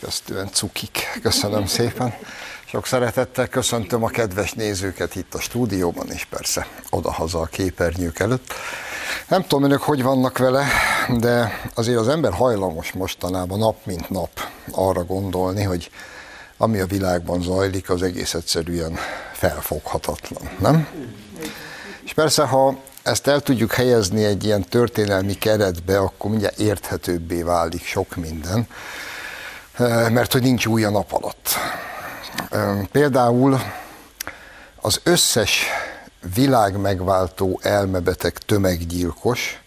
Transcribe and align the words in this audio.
elképesztően 0.00 0.48
cukik. 0.52 1.18
Köszönöm 1.22 1.66
szépen. 1.66 2.14
Sok 2.66 2.86
szeretettel 2.86 3.48
köszöntöm 3.48 4.04
a 4.04 4.08
kedves 4.08 4.52
nézőket 4.52 5.14
itt 5.14 5.34
a 5.34 5.40
stúdióban, 5.40 6.10
és 6.10 6.24
persze 6.24 6.66
odahaza 6.90 7.40
a 7.40 7.44
képernyők 7.44 8.18
előtt. 8.18 8.52
Nem 9.28 9.42
tudom 9.42 9.64
önök, 9.64 9.80
hogy 9.80 10.02
vannak 10.02 10.38
vele, 10.38 10.66
de 11.18 11.60
azért 11.74 11.98
az 11.98 12.08
ember 12.08 12.32
hajlamos 12.32 12.92
mostanában 12.92 13.58
nap 13.58 13.76
mint 13.86 14.10
nap 14.10 14.30
arra 14.70 15.04
gondolni, 15.04 15.62
hogy 15.62 15.90
ami 16.56 16.78
a 16.78 16.86
világban 16.86 17.42
zajlik, 17.42 17.90
az 17.90 18.02
egész 18.02 18.34
egyszerűen 18.34 18.98
felfoghatatlan, 19.32 20.50
nem? 20.58 20.88
És 22.04 22.12
persze, 22.12 22.42
ha 22.42 22.78
ezt 23.02 23.26
el 23.26 23.40
tudjuk 23.40 23.72
helyezni 23.72 24.24
egy 24.24 24.44
ilyen 24.44 24.62
történelmi 24.62 25.34
keretbe, 25.34 25.98
akkor 25.98 26.30
mindjárt 26.30 26.58
érthetőbbé 26.58 27.42
válik 27.42 27.84
sok 27.84 28.16
minden, 28.16 28.66
mert 29.88 30.32
hogy 30.32 30.42
nincs 30.42 30.66
új 30.66 30.84
a 30.84 30.90
nap 30.90 31.12
alatt. 31.12 31.48
Például 32.92 33.60
az 34.80 35.00
összes 35.02 35.66
világ 36.34 36.76
megváltó 36.76 37.60
elmebeteg 37.62 38.38
tömeggyilkos, 38.38 39.62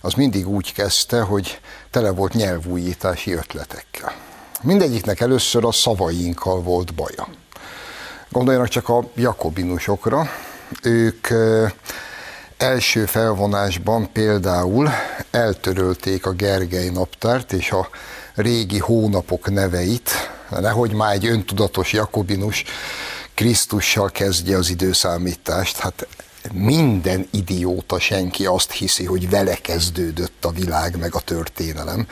az 0.00 0.12
mindig 0.12 0.48
úgy 0.48 0.72
kezdte, 0.72 1.20
hogy 1.20 1.60
tele 1.90 2.10
volt 2.10 2.32
nyelvújítási 2.32 3.32
ötletekkel. 3.32 4.12
Mindegyiknek 4.62 5.20
először 5.20 5.64
a 5.64 5.72
szavainkkal 5.72 6.62
volt 6.62 6.94
baja. 6.94 7.28
Gondoljanak 8.28 8.68
csak 8.68 8.88
a 8.88 9.04
jakobinusokra, 9.14 10.30
ők 10.82 11.28
első 12.56 13.04
felvonásban 13.04 14.12
például 14.12 14.90
eltörölték 15.30 16.26
a 16.26 16.32
Gergely 16.32 16.88
naptárt 16.88 17.52
és 17.52 17.70
a 17.70 17.88
régi 18.36 18.78
hónapok 18.78 19.50
neveit, 19.50 20.10
nehogy 20.60 20.92
már 20.92 21.12
egy 21.12 21.26
öntudatos 21.26 21.92
jakobinus 21.92 22.64
Krisztussal 23.34 24.10
kezdje 24.10 24.56
az 24.56 24.70
időszámítást. 24.70 25.76
Hát 25.76 26.06
minden 26.52 27.28
idióta 27.30 27.98
senki 27.98 28.46
azt 28.46 28.72
hiszi, 28.72 29.04
hogy 29.04 29.30
vele 29.30 29.54
kezdődött 29.54 30.44
a 30.44 30.50
világ 30.50 30.98
meg 30.98 31.14
a 31.14 31.20
történelem. 31.20 32.06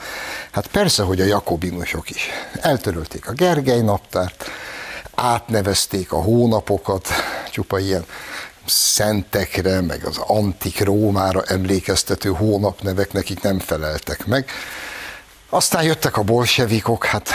Hát 0.51 0.67
persze, 0.67 1.03
hogy 1.03 1.21
a 1.21 1.25
jakobinusok 1.25 2.09
is. 2.09 2.29
Eltörölték 2.61 3.27
a 3.27 3.31
Gergely 3.31 3.81
naptárt, 3.81 4.49
átnevezték 5.15 6.11
a 6.11 6.21
hónapokat, 6.21 7.07
csupa 7.51 7.79
ilyen 7.79 8.05
szentekre, 8.65 9.81
meg 9.81 10.05
az 10.05 10.17
antik 10.17 10.79
Rómára 10.79 11.43
emlékeztető 11.43 12.29
hónapnevek 12.29 13.13
nekik 13.13 13.41
nem 13.41 13.59
feleltek 13.59 14.25
meg. 14.25 14.49
Aztán 15.55 15.83
jöttek 15.83 16.17
a 16.17 16.23
bolsevikok, 16.23 17.05
hát 17.05 17.29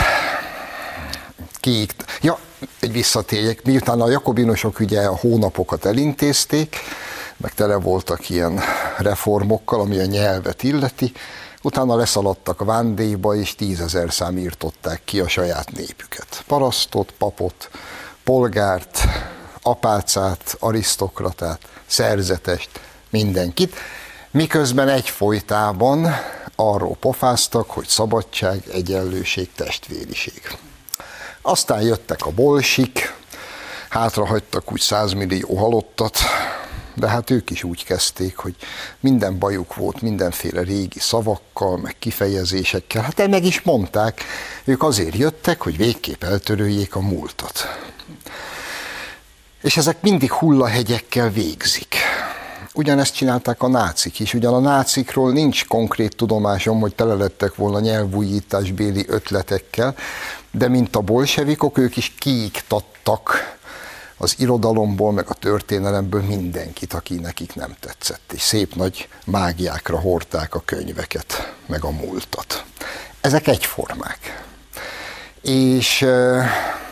kék. 1.59 1.93
Ja, 2.21 2.37
egy 2.79 2.91
visszatérjek, 2.91 3.63
miután 3.63 4.01
a 4.01 4.09
jakobinusok 4.09 4.79
ugye 4.79 5.01
a 5.01 5.15
hónapokat 5.15 5.85
elintézték, 5.85 6.75
meg 7.37 7.53
tele 7.53 7.75
voltak 7.75 8.29
ilyen 8.29 8.59
reformokkal, 8.97 9.79
ami 9.79 9.99
a 9.99 10.05
nyelvet 10.05 10.63
illeti, 10.63 11.11
utána 11.61 11.95
leszaladtak 11.95 12.63
vándéba, 12.63 13.35
és 13.35 13.55
tízezer 13.55 14.11
szám 14.11 14.37
írtották 14.37 15.01
ki 15.05 15.19
a 15.19 15.27
saját 15.27 15.71
népüket. 15.71 16.43
Parasztot, 16.47 17.13
papot, 17.17 17.69
polgárt, 18.23 18.99
apácát, 19.61 20.55
arisztokratát, 20.59 21.59
szerzetest, 21.85 22.69
mindenkit, 23.09 23.75
miközben 24.31 24.89
egy 24.89 25.09
folytában 25.09 26.15
arról 26.69 26.95
pofáztak, 26.99 27.69
hogy 27.69 27.87
szabadság, 27.87 28.63
egyenlőség, 28.71 29.49
testvériség. 29.55 30.57
Aztán 31.41 31.81
jöttek 31.81 32.25
a 32.25 32.31
bolsik, 32.31 33.13
hátrahagytak 33.89 34.71
úgy 34.71 34.79
százmillió 34.79 35.55
halottat, 35.57 36.19
de 36.95 37.07
hát 37.07 37.29
ők 37.29 37.49
is 37.49 37.63
úgy 37.63 37.83
kezdték, 37.83 38.37
hogy 38.37 38.55
minden 38.99 39.39
bajuk 39.39 39.75
volt 39.75 40.01
mindenféle 40.01 40.61
régi 40.61 40.99
szavakkal, 40.99 41.77
meg 41.77 41.95
kifejezésekkel. 41.99 43.01
Hát 43.01 43.27
meg 43.27 43.45
is 43.45 43.61
mondták, 43.61 44.23
ők 44.63 44.83
azért 44.83 45.15
jöttek, 45.15 45.61
hogy 45.61 45.77
végképp 45.77 46.23
eltöröljék 46.23 46.95
a 46.95 46.99
múltat. 46.99 47.67
És 49.61 49.77
ezek 49.77 50.01
mindig 50.01 50.31
hullahegyekkel 50.31 51.29
végzik. 51.29 51.95
Ugyanezt 52.73 53.15
csinálták 53.15 53.61
a 53.61 53.67
nácik 53.67 54.19
is. 54.19 54.33
Ugyan 54.33 54.53
a 54.53 54.59
nácikról 54.59 55.31
nincs 55.31 55.67
konkrét 55.67 56.15
tudomásom, 56.15 56.79
hogy 56.79 56.95
tele 56.95 57.13
lettek 57.13 57.55
volna 57.55 57.79
nyelvújításbéli 57.79 59.05
ötletekkel, 59.07 59.95
de 60.51 60.67
mint 60.67 60.95
a 60.95 60.99
bolsevikok, 60.99 61.77
ők 61.77 61.97
is 61.97 62.13
kiiktattak 62.19 63.57
az 64.17 64.35
irodalomból, 64.37 65.11
meg 65.11 65.25
a 65.29 65.33
történelemből 65.33 66.21
mindenkit, 66.21 66.93
aki 66.93 67.15
nekik 67.15 67.55
nem 67.55 67.75
tetszett, 67.79 68.31
és 68.33 68.41
szép 68.41 68.75
nagy 68.75 69.07
mágiákra 69.25 69.99
hordták 69.99 70.55
a 70.55 70.61
könyveket, 70.65 71.53
meg 71.65 71.83
a 71.83 71.89
múltat. 71.89 72.63
Ezek 73.21 73.47
egyformák. 73.47 74.43
És 75.41 76.05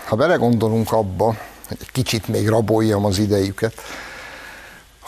ha 0.08 0.16
belegondolunk 0.16 0.92
abba, 0.92 1.26
hogy 1.68 1.78
egy 1.80 1.92
kicsit 1.92 2.28
még 2.28 2.48
raboljam 2.48 3.06
az 3.06 3.18
idejüket, 3.18 3.74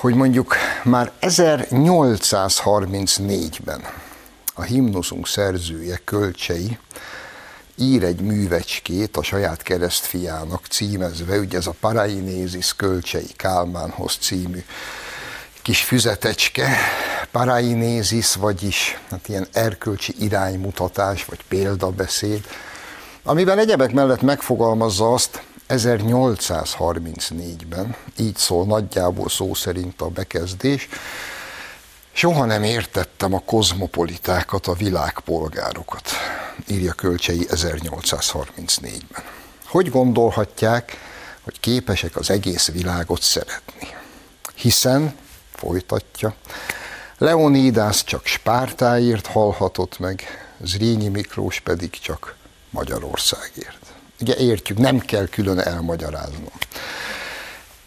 hogy 0.01 0.15
mondjuk 0.15 0.55
már 0.83 1.11
1834-ben 1.21 3.81
a 4.53 4.61
himnuszunk 4.61 5.27
szerzője, 5.27 6.01
Kölcsei, 6.05 6.77
ír 7.75 8.03
egy 8.03 8.21
művecskét 8.21 9.17
a 9.17 9.23
saját 9.23 9.61
keresztfiának 9.61 10.65
címezve, 10.69 11.37
ugye 11.37 11.57
ez 11.57 11.67
a 11.67 11.75
Parainézis 11.79 12.75
Kölcsei 12.75 13.29
Kálmánhoz 13.35 14.17
című 14.21 14.63
kis 15.61 15.83
füzetecske, 15.83 16.77
Parainézis, 17.31 18.35
vagyis 18.35 18.99
hát 19.09 19.27
ilyen 19.27 19.47
erkölcsi 19.51 20.13
iránymutatás, 20.19 21.25
vagy 21.25 21.39
példabeszéd, 21.47 22.45
amiben 23.23 23.59
egyebek 23.59 23.91
mellett 23.91 24.21
megfogalmazza 24.21 25.13
azt, 25.13 25.41
1834-ben, 25.71 27.95
így 28.17 28.35
szól 28.35 28.65
nagyjából 28.65 29.29
szó 29.29 29.53
szerint 29.53 30.01
a 30.01 30.07
bekezdés, 30.07 30.87
soha 32.11 32.45
nem 32.45 32.63
értettem 32.63 33.33
a 33.33 33.39
kozmopolitákat, 33.39 34.67
a 34.67 34.73
világpolgárokat, 34.73 36.09
írja 36.67 36.93
Kölcsei 36.93 37.45
1834-ben. 37.49 39.23
Hogy 39.65 39.89
gondolhatják, 39.89 40.97
hogy 41.41 41.59
képesek 41.59 42.15
az 42.15 42.29
egész 42.29 42.71
világot 42.71 43.21
szeretni? 43.21 43.87
Hiszen, 44.55 45.15
folytatja, 45.55 46.35
Leonidász 47.17 48.03
csak 48.03 48.25
Spártáért 48.25 49.27
halhatott 49.27 49.99
meg, 49.99 50.23
Zrínyi 50.61 51.07
Miklós 51.07 51.59
pedig 51.59 51.89
csak 51.89 52.35
Magyarországért. 52.69 53.80
Ugye 54.21 54.35
értjük, 54.35 54.77
nem 54.77 54.99
kell 54.99 55.27
külön 55.27 55.59
elmagyaráznom. 55.59 56.51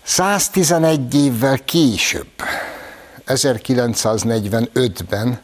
111 0.02 1.14
évvel 1.14 1.58
később, 1.64 2.28
1945-ben 3.26 5.40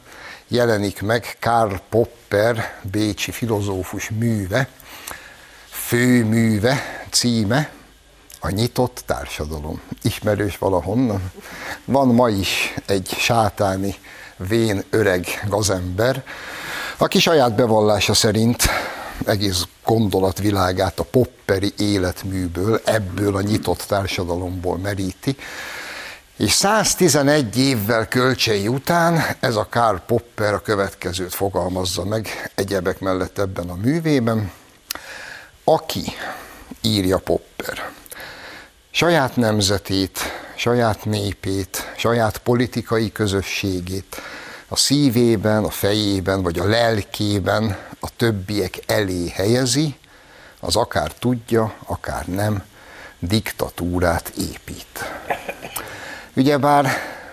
jelenik 0.48 1.02
meg 1.02 1.36
Karl 1.40 1.74
Popper, 1.88 2.78
bécsi 2.82 3.30
filozófus 3.30 4.10
műve, 4.10 4.68
főműve, 5.70 7.06
címe, 7.10 7.70
a 8.40 8.50
nyitott 8.50 9.02
társadalom. 9.06 9.80
Ismerős 10.02 10.58
valahonnan. 10.58 11.32
Van 11.84 12.08
ma 12.08 12.28
is 12.28 12.74
egy 12.86 13.14
sátáni, 13.18 13.94
vén, 14.36 14.84
öreg 14.90 15.44
gazember, 15.48 16.24
aki 16.96 17.18
saját 17.18 17.54
bevallása 17.54 18.14
szerint 18.14 18.68
egész 19.26 19.66
gondolatvilágát 19.84 20.98
a 20.98 21.04
popperi 21.04 21.72
életműből, 21.78 22.80
ebből 22.84 23.36
a 23.36 23.40
nyitott 23.40 23.84
társadalomból 23.88 24.78
meríti, 24.78 25.36
és 26.36 26.52
111 26.52 27.58
évvel 27.58 28.08
kölcsei 28.08 28.68
után 28.68 29.22
ez 29.40 29.56
a 29.56 29.66
Karl 29.70 29.96
Popper 29.96 30.54
a 30.54 30.60
következőt 30.60 31.34
fogalmazza 31.34 32.04
meg 32.04 32.50
egyebek 32.54 33.00
mellett 33.00 33.38
ebben 33.38 33.70
a 33.70 33.74
művében, 33.74 34.52
aki, 35.64 36.04
írja 36.82 37.18
Popper, 37.18 37.90
saját 38.90 39.36
nemzetét, 39.36 40.18
saját 40.56 41.04
népét, 41.04 41.92
saját 41.96 42.38
politikai 42.38 43.12
közösségét, 43.12 44.16
a 44.72 44.76
szívében, 44.76 45.64
a 45.64 45.70
fejében 45.70 46.42
vagy 46.42 46.58
a 46.58 46.64
lelkében 46.64 47.76
a 48.00 48.08
többiek 48.16 48.78
elé 48.86 49.28
helyezi, 49.28 49.94
az 50.60 50.76
akár 50.76 51.12
tudja, 51.12 51.74
akár 51.86 52.26
nem, 52.26 52.62
diktatúrát 53.18 54.28
épít. 54.28 55.12
Ugyebár 56.36 56.88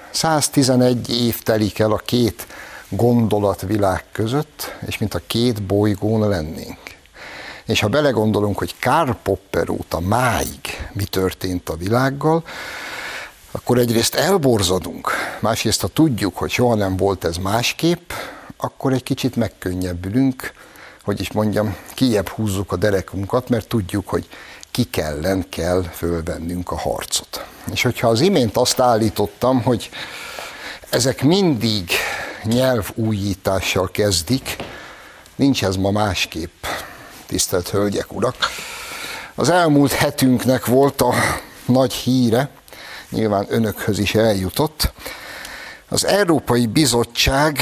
111 0.10 1.10
év 1.10 1.44
telik 1.44 1.80
el 1.80 1.92
a 1.92 2.01
két 2.06 2.48
gondolatvilág 2.89 4.04
között, 4.12 4.75
és 4.86 4.98
mint 4.98 5.13
a 5.13 5.22
két 5.28 5.63
bolygón 5.63 6.30
lennénk. 6.30 6.80
És 7.66 7.80
ha 7.80 7.88
belegondolunk, 7.88 8.57
hogy 8.57 8.75
Karl 8.80 9.12
Popper 9.24 9.69
óta 9.69 10.00
máig 10.00 10.88
mi 10.94 11.04
történt 11.04 11.69
a 11.69 11.75
világgal, 11.75 12.44
akkor 13.52 13.78
egyrészt 13.78 14.16
elborzadunk, 14.16 15.12
másrészt 15.40 15.82
ha 15.82 15.88
tudjuk, 15.88 16.38
hogy 16.38 16.50
soha 16.50 16.76
nem 16.76 16.98
volt 16.98 17.24
ez 17.24 17.38
másképp, 17.38 18.12
akkor 18.58 18.94
egy 18.94 19.04
kicsit 19.04 19.36
megkönnyebbülünk, 19.36 20.54
hogy 21.04 21.20
is 21.20 21.32
mondjam, 21.32 21.76
kiebb 21.94 22.28
húzzuk 22.28 22.72
a 22.72 22.76
derekunkat, 22.76 23.50
mert 23.50 23.68
tudjuk, 23.68 24.08
hogy 24.08 24.28
ki 24.72 24.84
kellen 24.84 25.46
kell 25.50 25.82
fölvennünk 25.82 26.72
a 26.72 26.78
harcot. 26.78 27.46
És 27.72 27.82
hogyha 27.82 28.08
az 28.08 28.20
imént 28.20 28.58
azt 28.58 28.80
állítottam, 28.80 29.62
hogy 29.62 29.90
ezek 30.90 31.24
mindig 31.24 31.92
nyelvújítással 32.44 33.92
kezdik, 33.92 34.56
nincs 35.36 35.64
ez 35.64 35.76
ma 35.76 35.92
másképp, 35.92 36.66
tisztelt 37.26 37.70
hölgyek, 37.70 38.14
urak. 38.14 38.36
Az 39.36 39.50
elmúlt 39.50 39.92
hetünknek 39.92 40.66
volt 40.66 41.02
a 41.02 41.14
nagy 41.66 41.94
híre, 41.94 42.50
nyilván 43.09 43.45
önökhöz 43.50 44.00
is 44.00 44.15
eljutott. 44.15 44.92
Az 45.89 46.06
Európai 46.06 46.65
Bizottság 46.65 47.59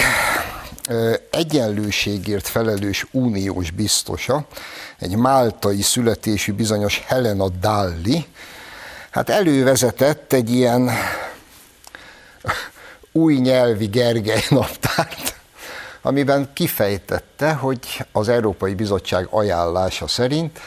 egyenlőségért 1.31 2.47
felelős 2.47 3.05
uniós 3.11 3.71
biztosa, 3.71 4.47
egy 4.99 5.15
máltai 5.15 5.81
születésű 5.81 6.53
bizonyos 6.53 7.03
Helena 7.07 7.49
Dalli, 7.49 8.25
hát 9.09 9.29
elővezetett 9.29 10.33
egy 10.33 10.51
ilyen 10.51 10.89
új 13.11 13.35
nyelvi 13.35 13.85
Gergely 13.85 14.43
naptárt, 14.49 15.35
amiben 16.01 16.49
kifejtette, 16.53 17.53
hogy 17.53 18.05
az 18.11 18.29
Európai 18.29 18.73
Bizottság 18.73 19.27
ajánlása 19.29 20.07
szerint 20.07 20.59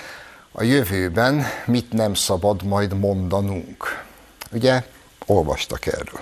a 0.52 0.62
jövőben 0.62 1.46
mit 1.66 1.92
nem 1.92 2.14
szabad 2.14 2.62
majd 2.62 2.98
mondanunk. 2.98 4.06
Ugye 4.52 4.82
olvastak 5.26 5.86
erről. 5.86 6.20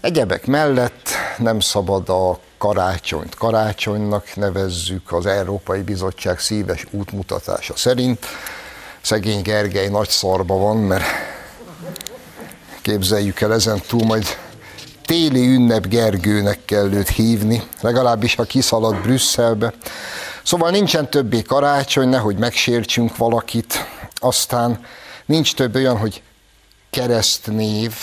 Egyebek 0.00 0.46
mellett 0.46 1.08
nem 1.38 1.60
szabad 1.60 2.08
a 2.08 2.38
karácsonyt 2.58 3.34
karácsonynak 3.34 4.36
nevezzük 4.36 5.12
az 5.12 5.26
Európai 5.26 5.82
Bizottság 5.82 6.38
szíves 6.38 6.86
útmutatása 6.90 7.76
szerint. 7.76 8.26
Szegény 9.00 9.42
Gergely 9.42 9.88
nagy 9.88 10.08
szarba 10.08 10.56
van, 10.56 10.76
mert 10.76 11.04
képzeljük 12.82 13.40
el 13.40 13.52
ezen 13.52 13.80
túl, 13.88 14.04
majd 14.04 14.26
téli 15.04 15.46
ünnep 15.46 15.86
Gergőnek 15.86 16.64
kell 16.64 16.92
őt 16.92 17.08
hívni, 17.08 17.62
legalábbis 17.80 18.34
ha 18.34 18.42
kiszalad 18.42 18.96
Brüsszelbe. 19.02 19.72
Szóval 20.42 20.70
nincsen 20.70 21.10
többé 21.10 21.42
karácsony, 21.42 22.08
nehogy 22.08 22.36
megsértsünk 22.36 23.16
valakit, 23.16 23.86
aztán 24.14 24.84
nincs 25.26 25.54
több 25.54 25.74
olyan, 25.74 25.96
hogy 25.96 26.22
keresztnév, 26.94 27.94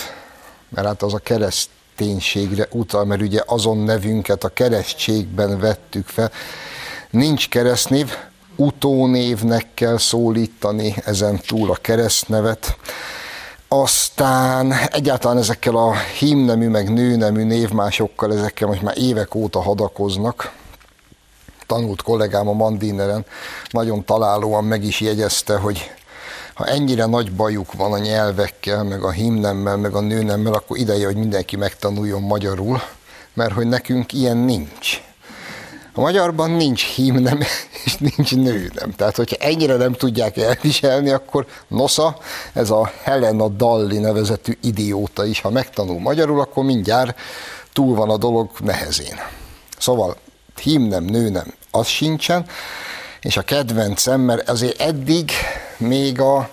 mert 0.68 0.86
hát 0.86 1.02
az 1.02 1.14
a 1.14 1.18
kereszténységre 1.18 2.68
utal, 2.70 3.04
mert 3.04 3.20
ugye 3.22 3.42
azon 3.46 3.78
nevünket 3.78 4.44
a 4.44 4.48
keresztségben 4.48 5.58
vettük 5.58 6.06
fel. 6.06 6.30
Nincs 7.10 7.48
keresztnév, 7.48 8.16
utónévnek 8.56 9.66
kell 9.74 9.98
szólítani 9.98 10.94
ezen 11.04 11.40
túl 11.46 11.70
a 11.70 11.78
keresztnevet. 11.80 12.76
Aztán 13.68 14.72
egyáltalán 14.72 15.38
ezekkel 15.38 15.76
a 15.76 15.94
hímnemű, 16.18 16.68
meg 16.68 16.92
nőnemű 16.92 17.44
névmásokkal, 17.44 18.32
ezekkel 18.32 18.68
most 18.68 18.82
már 18.82 18.98
évek 18.98 19.34
óta 19.34 19.62
hadakoznak. 19.62 20.52
Tanult 21.66 22.02
kollégám 22.02 22.48
a 22.48 22.52
Mandineren 22.52 23.24
nagyon 23.70 24.04
találóan 24.04 24.64
meg 24.64 24.84
is 24.84 25.00
jegyezte, 25.00 25.56
hogy 25.56 25.90
ha 26.62 26.68
ennyire 26.68 27.06
nagy 27.06 27.32
bajuk 27.32 27.72
van 27.72 27.92
a 27.92 27.98
nyelvekkel, 27.98 28.82
meg 28.82 29.02
a 29.02 29.10
himnemmel, 29.10 29.76
meg 29.76 29.94
a 29.94 30.00
nőnemmel, 30.00 30.52
akkor 30.52 30.76
ideje, 30.78 31.06
hogy 31.06 31.16
mindenki 31.16 31.56
megtanuljon 31.56 32.22
magyarul, 32.22 32.82
mert 33.34 33.52
hogy 33.52 33.66
nekünk 33.66 34.12
ilyen 34.12 34.36
nincs. 34.36 35.02
A 35.94 36.00
magyarban 36.00 36.50
nincs 36.50 36.84
himnem 36.84 37.40
és 37.84 37.96
nincs 37.96 38.34
nőnem. 38.34 38.92
Tehát, 38.96 39.16
hogyha 39.16 39.36
ennyire 39.36 39.76
nem 39.76 39.92
tudják 39.92 40.36
elviselni, 40.36 41.10
akkor 41.10 41.46
nosza, 41.68 42.18
ez 42.52 42.70
a 42.70 42.92
Helena 43.02 43.48
Dalli 43.48 43.98
nevezetű 43.98 44.58
idióta 44.60 45.24
is, 45.24 45.40
ha 45.40 45.50
megtanul 45.50 46.00
magyarul, 46.00 46.40
akkor 46.40 46.64
mindjárt 46.64 47.18
túl 47.72 47.94
van 47.94 48.10
a 48.10 48.16
dolog 48.16 48.50
nehezén. 48.58 49.20
Szóval 49.78 50.16
himnem, 50.62 51.04
nőnem, 51.04 51.54
az 51.70 51.86
sincsen, 51.86 52.46
és 53.20 53.36
a 53.36 53.42
kedvencem, 53.42 54.20
mert 54.20 54.48
azért 54.48 54.80
eddig 54.80 55.30
még 55.82 56.20
a 56.20 56.48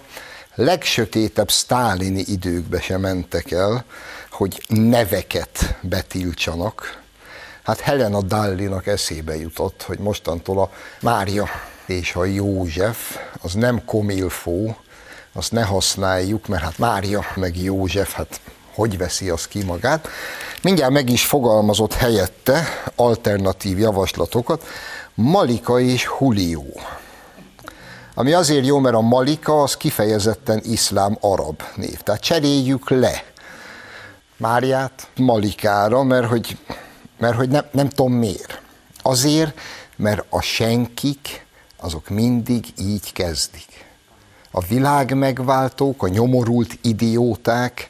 legsötétebb 0.55 1.51
sztálini 1.51 2.23
időkbe 2.27 2.81
sem 2.81 3.01
mentek 3.01 3.51
el, 3.51 3.85
hogy 4.29 4.63
neveket 4.67 5.75
betiltsanak. 5.81 7.01
Hát 7.63 7.79
Helena 7.79 8.21
Dallinak 8.21 8.87
eszébe 8.87 9.37
jutott, 9.37 9.83
hogy 9.83 9.99
mostantól 9.99 10.59
a 10.59 10.71
Mária 11.01 11.47
és 11.85 12.15
a 12.15 12.25
József, 12.25 13.17
az 13.41 13.53
nem 13.53 13.85
komilfó, 13.85 14.77
azt 15.33 15.51
ne 15.51 15.63
használjuk, 15.63 16.47
mert 16.47 16.63
hát 16.63 16.77
Mária 16.77 17.25
meg 17.35 17.57
József, 17.57 18.13
hát 18.13 18.39
hogy 18.73 18.97
veszi 18.97 19.29
az 19.29 19.47
ki 19.47 19.63
magát. 19.63 20.07
Mindjárt 20.61 20.91
meg 20.91 21.09
is 21.09 21.25
fogalmazott 21.25 21.93
helyette 21.93 22.67
alternatív 22.95 23.79
javaslatokat, 23.79 24.65
Malika 25.13 25.79
és 25.79 26.09
Julio. 26.19 26.63
Ami 28.19 28.33
azért 28.33 28.65
jó, 28.65 28.79
mert 28.79 28.95
a 28.95 29.01
Malika 29.01 29.61
az 29.61 29.77
kifejezetten 29.77 30.61
iszlám 30.63 31.17
arab 31.21 31.61
név. 31.75 32.01
Tehát 32.01 32.21
cseréljük 32.21 32.89
le 32.89 33.23
Máriát 34.37 35.07
Malikára, 35.15 36.03
mert 36.03 36.27
hogy, 36.27 36.57
mert 37.17 37.35
hogy 37.35 37.49
nem, 37.49 37.65
nem 37.71 37.89
tudom 37.89 38.13
miért. 38.13 38.61
Azért, 39.01 39.59
mert 39.95 40.25
a 40.29 40.41
senkik 40.41 41.45
azok 41.77 42.09
mindig 42.09 42.65
így 42.77 43.13
kezdik. 43.13 43.85
A 44.51 44.61
világ 44.61 45.13
megváltók, 45.15 46.03
a 46.03 46.07
nyomorult 46.07 46.77
idióták 46.81 47.89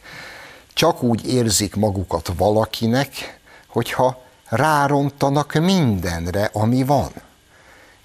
csak 0.73 1.03
úgy 1.03 1.27
érzik 1.27 1.75
magukat 1.75 2.31
valakinek, 2.37 3.39
hogyha 3.67 4.21
rárontanak 4.45 5.53
mindenre, 5.53 6.49
ami 6.53 6.83
van. 6.83 7.11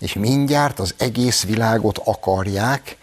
És 0.01 0.13
mindjárt 0.13 0.79
az 0.79 0.95
egész 0.99 1.45
világot 1.45 1.99
akarják, 2.05 2.97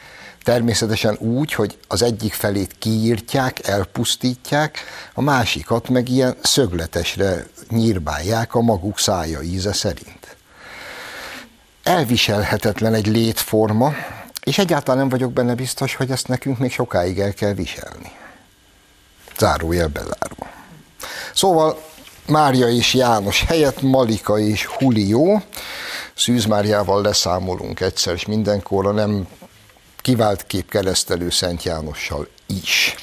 természetesen 0.44 1.18
úgy, 1.20 1.54
hogy 1.54 1.78
az 1.88 2.02
egyik 2.02 2.34
felét 2.34 2.76
kiírtják, 2.80 3.68
elpusztítják, 3.68 4.80
a 5.14 5.22
másikat 5.22 5.90
meg 5.90 6.10
ilyen 6.10 6.36
szögletesre 6.42 7.46
nyírbálják 7.70 8.56
a 8.56 8.62
maguk 8.62 9.00
szája 9.00 9.42
íze 9.42 9.74
szerint. 9.74 10.36
Elviselhetetlen 11.84 12.94
egy 12.94 13.08
létforma, 13.08 13.94
és 14.44 14.58
egyáltalán 14.58 15.00
nem 15.00 15.10
vagyok 15.10 15.34
benne 15.34 15.56
biztos, 15.56 15.96
hogy 15.96 16.12
ezt 16.12 16.28
nekünk 16.28 16.58
még 16.58 16.72
sokáig 16.72 17.20
el 17.20 17.34
kell 17.34 17.54
viselni. 17.54 18.12
Zárójel 19.38 19.88
bezárva. 19.88 20.50
Szóval 21.34 21.82
Mária 22.28 22.68
és 22.68 22.94
János 22.94 23.44
helyett 23.44 23.82
Malika 23.82 24.40
és 24.40 24.70
Julio. 24.80 25.40
Szűz 26.22 26.46
Máriával 26.46 27.02
leszámolunk 27.02 27.80
egyszer 27.80 28.14
és 28.14 28.26
mindenkorra, 28.26 28.92
nem 28.92 29.28
kivált 30.02 30.46
kép 30.48 30.70
keresztelő 30.70 31.30
Szent 31.30 31.64
Jánossal 31.64 32.28
is. 32.46 32.96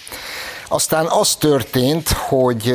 Aztán 0.69 1.07
az 1.07 1.37
történt, 1.37 2.09
hogy 2.09 2.71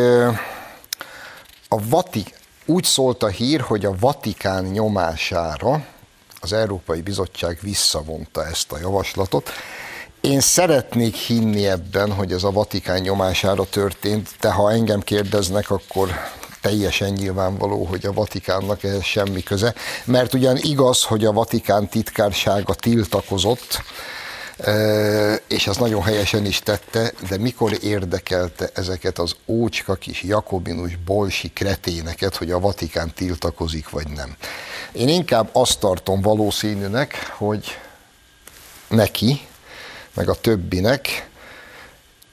a 1.67 1.87
Vatik, 1.89 2.39
úgy 2.65 2.83
szólt 2.83 3.23
a 3.23 3.27
hír, 3.27 3.61
hogy 3.61 3.85
a 3.85 3.95
Vatikán 3.99 4.63
nyomására 4.63 5.85
az 6.39 6.53
Európai 6.53 7.01
Bizottság 7.01 7.57
visszavonta 7.61 8.45
ezt 8.45 8.71
a 8.71 8.79
javaslatot. 8.79 9.49
Én 10.21 10.39
szeretnék 10.39 11.15
hinni 11.15 11.67
ebben, 11.67 12.13
hogy 12.13 12.31
ez 12.31 12.43
a 12.43 12.51
Vatikán 12.51 13.01
nyomására 13.01 13.65
történt, 13.65 14.29
de 14.39 14.51
ha 14.51 14.71
engem 14.71 14.99
kérdeznek, 14.99 15.69
akkor 15.69 16.09
teljesen 16.63 17.09
nyilvánvaló, 17.09 17.83
hogy 17.83 18.05
a 18.05 18.13
Vatikánnak 18.13 18.83
ehhez 18.83 19.03
semmi 19.03 19.43
köze, 19.43 19.73
mert 20.05 20.33
ugyan 20.33 20.57
igaz, 20.57 21.03
hogy 21.03 21.25
a 21.25 21.31
Vatikán 21.31 21.89
titkársága 21.89 22.73
tiltakozott, 22.73 23.81
és 25.47 25.67
az 25.67 25.77
nagyon 25.77 26.03
helyesen 26.03 26.45
is 26.45 26.59
tette, 26.59 27.13
de 27.29 27.37
mikor 27.37 27.77
érdekelte 27.81 28.69
ezeket 28.73 29.19
az 29.19 29.35
ócska 29.45 29.95
kis 29.95 30.23
jakobinus 30.23 30.97
bolsi 31.05 31.51
kreténeket, 31.53 32.35
hogy 32.35 32.51
a 32.51 32.59
Vatikán 32.59 33.13
tiltakozik, 33.15 33.89
vagy 33.89 34.07
nem. 34.07 34.35
Én 34.91 35.07
inkább 35.07 35.49
azt 35.51 35.79
tartom 35.79 36.21
valószínűnek, 36.21 37.33
hogy 37.37 37.77
neki, 38.87 39.47
meg 40.13 40.29
a 40.29 40.35
többinek 40.35 41.29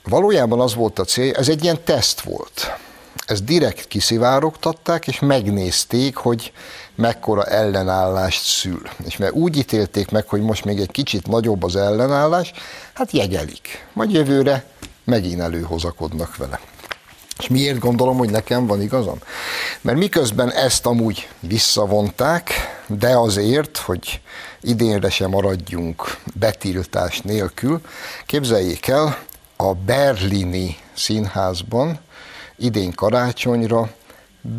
valójában 0.04 0.60
az 0.60 0.74
volt 0.74 0.98
a 0.98 1.04
cél, 1.04 1.34
ez 1.34 1.48
egy 1.48 1.62
ilyen 1.62 1.84
teszt 1.84 2.20
volt 2.20 2.72
ezt 3.30 3.44
direkt 3.44 3.86
kiszivárogtatták, 3.86 5.06
és 5.06 5.18
megnézték, 5.18 6.16
hogy 6.16 6.52
mekkora 6.94 7.44
ellenállást 7.44 8.44
szül. 8.44 8.82
És 9.06 9.16
mert 9.16 9.32
úgy 9.32 9.56
ítélték 9.56 10.10
meg, 10.10 10.28
hogy 10.28 10.40
most 10.40 10.64
még 10.64 10.78
egy 10.78 10.90
kicsit 10.90 11.26
nagyobb 11.26 11.62
az 11.62 11.76
ellenállás, 11.76 12.52
hát 12.94 13.12
jegelik. 13.12 13.86
Majd 13.92 14.12
jövőre 14.12 14.64
megint 15.04 15.40
előhozakodnak 15.40 16.36
vele. 16.36 16.60
És 17.38 17.48
miért 17.48 17.78
gondolom, 17.78 18.16
hogy 18.16 18.30
nekem 18.30 18.66
van 18.66 18.82
igazam? 18.82 19.18
Mert 19.80 19.98
miközben 19.98 20.52
ezt 20.52 20.86
amúgy 20.86 21.28
visszavonták, 21.40 22.50
de 22.86 23.16
azért, 23.16 23.76
hogy 23.76 24.20
idénre 24.60 25.10
sem 25.10 25.30
maradjunk 25.30 26.16
betiltás 26.34 27.20
nélkül, 27.20 27.80
képzeljék 28.26 28.86
el, 28.86 29.18
a 29.56 29.74
berlini 29.74 30.76
színházban 30.94 32.00
idén 32.60 32.92
karácsonyra 32.92 33.90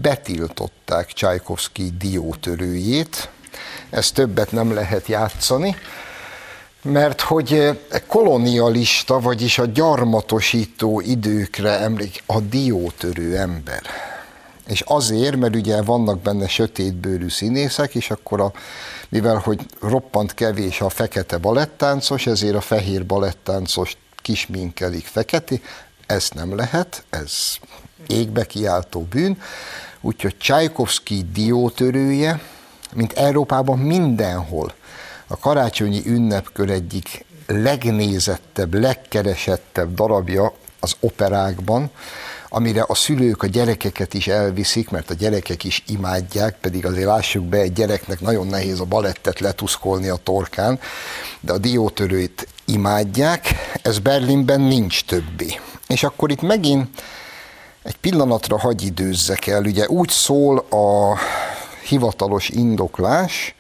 betiltották 0.02 1.12
Csajkovszki 1.12 1.92
diótörőjét, 1.98 3.30
ezt 3.90 4.14
többet 4.14 4.52
nem 4.52 4.74
lehet 4.74 5.08
játszani, 5.08 5.76
mert 6.82 7.22
hogy 7.22 7.80
kolonialista, 8.08 9.20
vagyis 9.20 9.60
a 9.60 9.66
gyarmatosító 9.66 11.00
időkre 11.00 11.80
emlék 11.80 12.24
a 12.26 12.40
diótörő 12.40 13.38
ember. 13.38 13.82
És 14.68 14.82
azért, 14.82 15.36
mert 15.36 15.56
ugye 15.56 15.82
vannak 15.82 16.20
benne 16.22 16.48
sötétbőrű 16.48 17.30
színészek, 17.30 17.96
és 17.96 18.12
akkor 18.12 18.42
a, 18.42 18.52
mivel 19.10 19.36
hogy 19.36 19.60
roppant 19.82 20.34
kevés 20.34 20.82
a 20.82 20.90
fekete 20.90 21.38
balettáncos, 21.38 22.28
ezért 22.28 22.56
a 22.56 22.62
fehér 22.62 23.06
balettáncos 23.06 23.98
kisminkelik 24.22 25.06
fekete, 25.06 25.56
ezt 26.06 26.34
nem 26.34 26.56
lehet, 26.56 27.04
ez 27.10 27.32
égbe 28.12 28.46
kiáltó 28.46 29.02
bűn, 29.02 29.42
úgyhogy 30.02 30.38
Csajkovszki 30.38 31.26
diótörője, 31.34 32.42
mint 32.94 33.14
Európában 33.14 33.80
mindenhol, 33.80 34.74
a 35.28 35.38
karácsonyi 35.38 36.02
ünnepkör 36.06 36.70
egyik 36.70 37.26
legnézettebb, 37.48 38.74
legkeresettebb 38.74 39.94
darabja 39.94 40.54
az 40.80 40.96
operákban, 41.00 41.92
amire 42.50 42.84
a 42.88 42.96
szülők 42.96 43.44
a 43.44 43.48
gyerekeket 43.48 44.14
is 44.14 44.28
elviszik, 44.28 44.90
mert 44.90 45.10
a 45.10 45.14
gyerekek 45.14 45.64
is 45.64 45.84
imádják, 45.88 46.58
pedig 46.62 46.86
azért 46.86 47.06
lássuk 47.06 47.44
be, 47.44 47.58
egy 47.58 47.74
gyereknek 47.74 48.20
nagyon 48.20 48.48
nehéz 48.48 48.80
a 48.80 48.86
balettet 48.86 49.40
letuszkolni 49.40 50.08
a 50.08 50.16
torkán, 50.16 50.80
de 51.40 51.54
a 51.54 51.58
diótörőit 51.58 52.48
imádják, 52.66 53.48
ez 53.82 54.00
Berlinben 54.00 54.62
nincs 54.62 55.06
többi. 55.06 55.60
És 55.88 56.04
akkor 56.04 56.32
itt 56.32 56.42
megint 56.42 57.02
egy 57.84 57.96
pillanatra 57.96 58.60
hagy 58.60 58.84
időzzek 58.84 59.48
el, 59.48 59.64
ugye 59.64 59.88
úgy 59.88 60.10
szól 60.10 60.58
a 60.58 61.18
hivatalos 61.88 62.50
indoklás, 62.50 63.56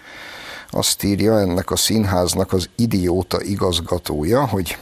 azt 0.69 1.03
írja 1.03 1.39
ennek 1.39 1.71
a 1.71 1.75
színháznak 1.75 2.53
az 2.53 2.69
idióta 2.75 3.41
igazgatója, 3.41 4.47
hogy 4.47 4.77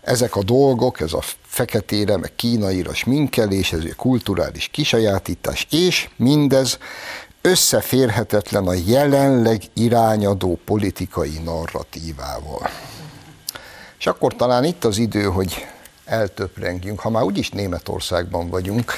ezek 0.00 0.36
a 0.36 0.42
dolgok, 0.42 1.00
ez 1.00 1.12
a 1.12 1.22
feketére, 1.46 2.16
meg 2.16 2.32
kínaira 2.36 2.94
sminkelés, 2.94 3.72
ez 3.72 3.84
a 3.84 3.94
kulturális 3.96 4.68
kisajátítás, 4.68 5.66
és 5.70 6.08
mindez 6.16 6.78
összeférhetetlen 7.40 8.66
a 8.66 8.74
jelenleg 8.86 9.62
irányadó 9.74 10.58
politikai 10.64 11.40
narratívával. 11.44 12.70
És 13.98 14.06
akkor 14.06 14.36
talán 14.36 14.64
itt 14.64 14.84
az 14.84 14.98
idő, 14.98 15.24
hogy 15.24 15.66
eltöprengjünk, 16.04 17.00
ha 17.00 17.10
már 17.10 17.22
úgyis 17.22 17.50
Németországban 17.50 18.48
vagyunk, 18.48 18.92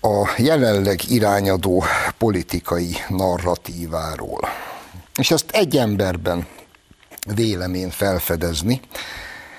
a 0.00 0.34
jelenleg 0.36 1.00
irányadó 1.08 1.84
politikai 2.18 2.96
narratíváról. 3.08 4.48
És 5.18 5.30
ezt 5.30 5.50
egy 5.50 5.76
emberben 5.76 6.46
vélemén 7.34 7.90
felfedezni. 7.90 8.80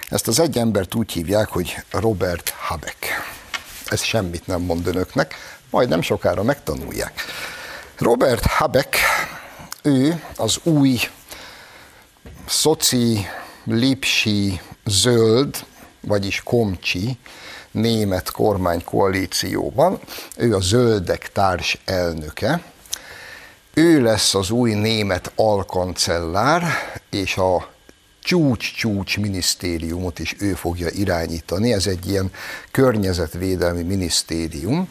Ezt 0.09 0.27
az 0.27 0.39
egy 0.39 0.57
embert 0.57 0.95
úgy 0.95 1.11
hívják, 1.11 1.47
hogy 1.47 1.77
Robert 1.91 2.49
Habeck. 2.49 3.05
Ez 3.85 4.01
semmit 4.01 4.47
nem 4.47 4.61
mond 4.61 4.87
önöknek, 4.87 5.35
majd 5.69 5.89
nem 5.89 6.01
sokára 6.01 6.43
megtanulják. 6.43 7.21
Robert 7.97 8.45
Habeck, 8.45 8.95
ő 9.81 10.23
az 10.37 10.59
új 10.63 10.99
szoci, 12.45 13.25
lipsi, 13.63 14.61
zöld, 14.85 15.65
vagyis 16.07 16.41
komcsi 16.43 17.17
német 17.71 18.31
kormánykoalícióban. 18.31 19.99
Ő 20.37 20.55
a 20.55 20.59
zöldek 20.59 21.31
társ 21.31 21.81
elnöke, 21.85 22.61
ő 23.73 24.01
lesz 24.01 24.35
az 24.35 24.49
új 24.49 24.73
német 24.73 25.31
alkancellár, 25.35 26.63
és 27.09 27.37
a 27.37 27.71
csúcs-csúcs 28.23 29.17
minisztériumot 29.17 30.19
is 30.19 30.35
ő 30.39 30.53
fogja 30.53 30.89
irányítani. 30.89 31.73
Ez 31.73 31.87
egy 31.87 32.07
ilyen 32.07 32.31
környezetvédelmi 32.71 33.83
minisztérium, 33.83 34.87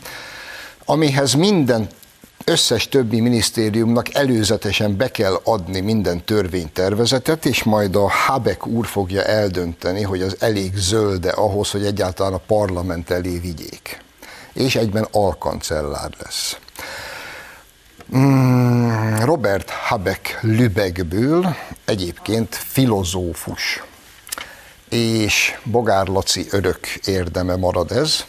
amihez 0.84 1.32
minden 1.32 1.88
összes 2.44 2.88
többi 2.88 3.20
minisztériumnak 3.20 4.14
előzetesen 4.14 4.96
be 4.96 5.10
kell 5.10 5.40
adni 5.44 5.80
minden 5.80 6.24
törvénytervezetet, 6.24 7.46
és 7.46 7.62
majd 7.62 7.96
a 7.96 8.10
Habeck 8.10 8.66
úr 8.66 8.86
fogja 8.86 9.24
eldönteni, 9.24 10.02
hogy 10.02 10.22
az 10.22 10.36
elég 10.40 10.76
zölde 10.76 11.30
ahhoz, 11.30 11.70
hogy 11.70 11.84
egyáltalán 11.84 12.32
a 12.32 12.40
parlament 12.46 13.10
elé 13.10 13.38
vigyék. 13.38 14.00
És 14.52 14.76
egyben 14.76 15.06
alkancellár 15.10 16.10
lesz. 16.22 16.56
Mm, 18.16 19.14
Robert 19.16 19.70
Habeck 19.70 20.38
Lübegből, 20.40 21.56
egyébként 21.84 22.54
filozófus, 22.54 23.82
és 24.88 25.58
Bogár 25.64 26.06
Laci 26.06 26.46
örök 26.50 26.86
érdeme 27.04 27.56
marad 27.56 27.92
ez, 27.92 28.24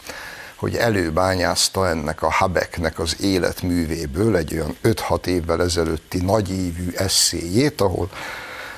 hogy 0.63 0.75
előbányázta 0.75 1.88
ennek 1.88 2.22
a 2.22 2.32
Habecknek 2.32 3.00
az 3.00 3.22
életművéből 3.22 4.36
egy 4.38 4.53
olyan 4.53 4.77
5-6 4.84 5.25
évvel 5.25 5.62
ezelőtti 5.62 6.17
nagyívű 6.17 6.91
eszéjét, 6.96 7.82
ahol 7.82 8.10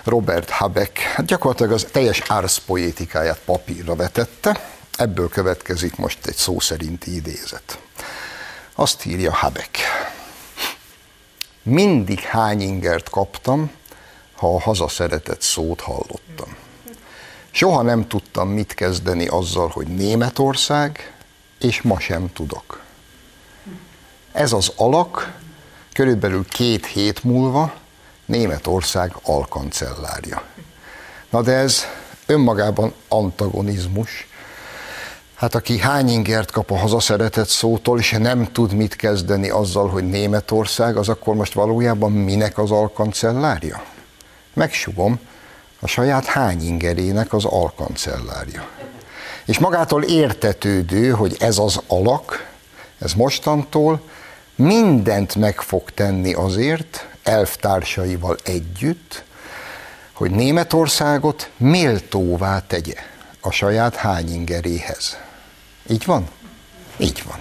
Robert 0.04 0.50
Habeck 0.50 0.98
hát 0.98 1.26
gyakorlatilag 1.26 1.72
az 1.72 1.88
teljes 1.92 2.22
árszpoétikáját 2.28 3.40
papírra 3.46 3.96
vetette, 3.96 4.70
ebből 4.98 5.30
következik 5.30 5.96
most 5.96 6.26
egy 6.26 6.36
szó 6.36 6.60
szerinti 6.60 7.16
idézet. 7.16 7.80
Azt 8.76 9.06
írja 9.06 9.34
Habeck 9.34 9.78
mindig 11.64 12.20
hány 12.20 12.62
ingert 12.62 13.10
kaptam, 13.10 13.72
ha 14.36 14.56
a 14.56 14.60
hazaszeretett 14.60 15.42
szót 15.42 15.82
hallottam. 15.82 16.56
Soha 17.52 17.82
nem 17.82 18.08
tudtam 18.08 18.50
mit 18.50 18.74
kezdeni 18.74 19.28
azzal, 19.28 19.68
hogy 19.68 19.88
Németország, 19.88 21.15
és 21.60 21.82
ma 21.82 22.00
sem 22.00 22.34
tudok. 22.34 22.82
Ez 24.32 24.52
az 24.52 24.72
alak 24.76 25.34
körülbelül 25.94 26.46
két 26.46 26.86
hét 26.86 27.24
múlva 27.24 27.74
Németország 28.26 29.16
alkancellárja. 29.24 30.44
Na 31.30 31.42
de 31.42 31.52
ez 31.52 31.84
önmagában 32.26 32.94
antagonizmus, 33.08 34.28
Hát 35.36 35.56
aki 35.56 35.80
hány 35.80 36.10
ingert 36.10 36.52
kap 36.52 36.72
a 36.72 36.78
hazaszeretett 36.78 37.48
szótól, 37.48 38.00
és 38.00 38.12
nem 38.12 38.52
tud 38.52 38.74
mit 38.74 38.96
kezdeni 38.96 39.50
azzal, 39.50 39.88
hogy 39.88 40.10
Németország, 40.10 40.98
az 40.98 41.10
akkor 41.10 41.36
most 41.36 41.54
valójában 41.54 42.12
minek 42.12 42.58
az 42.58 42.72
alkancellárja? 42.72 43.84
Megsugom, 44.54 45.20
a 45.80 45.88
saját 45.88 46.26
hány 46.26 46.62
ingerének 46.62 47.34
az 47.34 47.46
alkancellárja. 47.46 48.68
És 49.46 49.60
magától 49.60 50.04
értetődő, 50.04 51.10
hogy 51.10 51.36
ez 51.40 51.58
az 51.58 51.82
alak, 51.88 52.48
ez 53.00 53.14
mostantól 53.14 54.02
mindent 54.56 55.36
meg 55.36 55.62
fog 55.62 55.92
tenni 55.92 56.34
azért, 56.34 57.08
elvtársaival 57.24 58.38
együtt, 58.44 59.24
hogy 60.14 60.32
Németországot 60.32 61.50
méltóvá 61.58 62.60
tegye 62.68 62.96
a 63.42 63.52
saját 63.52 63.96
hányingeréhez. 63.96 65.18
Így 65.90 66.06
van? 66.06 66.28
Így 66.98 67.24
van. 67.28 67.40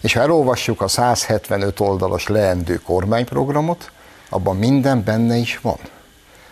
És 0.00 0.12
ha 0.12 0.20
elolvassuk 0.20 0.80
a 0.80 0.88
175 0.88 1.80
oldalas 1.80 2.26
leendő 2.26 2.76
kormányprogramot, 2.76 3.90
abban 4.28 4.56
minden 4.56 5.04
benne 5.04 5.36
is 5.36 5.58
van. 5.58 5.78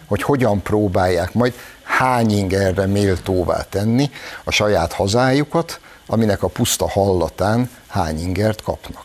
Hogy 0.07 0.23
hogyan 0.23 0.63
próbálják 0.63 1.33
majd 1.33 1.55
hány 1.99 2.31
ingerre 2.31 2.87
méltóvá 2.87 3.63
tenni 3.63 4.11
a 4.45 4.51
saját 4.51 4.93
hazájukat, 4.93 5.81
aminek 6.07 6.43
a 6.43 6.49
puszta 6.49 6.89
hallatán 6.89 7.71
hány 7.87 8.21
ingert 8.21 8.63
kapnak. 8.63 9.05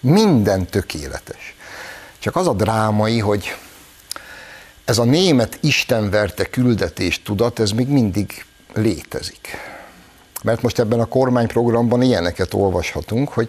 Minden 0.00 0.66
tökéletes. 0.66 1.56
Csak 2.18 2.36
az 2.36 2.48
a 2.48 2.52
drámai, 2.52 3.18
hogy 3.18 3.56
ez 4.84 4.98
a 4.98 5.04
német 5.04 5.58
istenverte 5.60 6.44
küldetés 6.44 7.22
tudat, 7.22 7.58
ez 7.58 7.70
még 7.70 7.88
mindig 7.88 8.44
létezik. 8.74 9.48
Mert 10.42 10.62
most 10.62 10.78
ebben 10.78 11.00
a 11.00 11.04
kormányprogramban 11.04 12.02
ilyeneket 12.02 12.54
olvashatunk, 12.54 13.28
hogy 13.28 13.48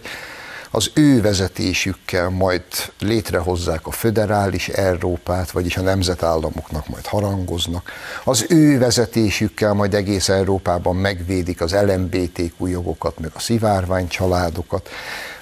az 0.74 0.90
ő 0.94 1.20
vezetésükkel 1.20 2.28
majd 2.28 2.62
létrehozzák 2.98 3.86
a 3.86 3.90
föderális 3.90 4.68
Európát, 4.68 5.50
vagyis 5.50 5.76
a 5.76 5.80
nemzetállamoknak 5.80 6.88
majd 6.88 7.06
harangoznak. 7.06 7.92
Az 8.24 8.46
ő 8.48 8.78
vezetésükkel 8.78 9.72
majd 9.72 9.94
egész 9.94 10.28
Európában 10.28 10.96
megvédik 10.96 11.60
az 11.60 11.72
LMBTQ 11.72 12.66
jogokat, 12.66 13.18
meg 13.18 13.30
a 13.34 13.38
szivárvány 13.38 14.08
családokat. 14.08 14.88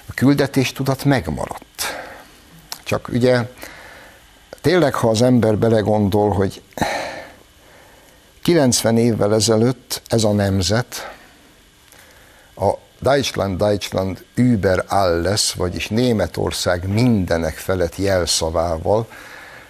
A 0.05 0.13
küldetéstudat 0.13 1.03
megmaradt. 1.03 1.81
Csak 2.83 3.07
ugye 3.07 3.49
tényleg, 4.61 4.93
ha 4.93 5.09
az 5.09 5.21
ember 5.21 5.57
belegondol, 5.57 6.29
hogy 6.29 6.61
90 8.41 8.97
évvel 8.97 9.33
ezelőtt 9.33 10.01
ez 10.07 10.23
a 10.23 10.31
nemzet 10.31 11.11
Deutschland, 13.03 13.57
Deutschland 13.57 14.25
über 14.35 14.83
alles, 14.87 15.53
vagyis 15.53 15.87
Németország 15.87 16.87
mindenek 16.87 17.55
felett 17.55 17.95
jelszavával 17.95 19.07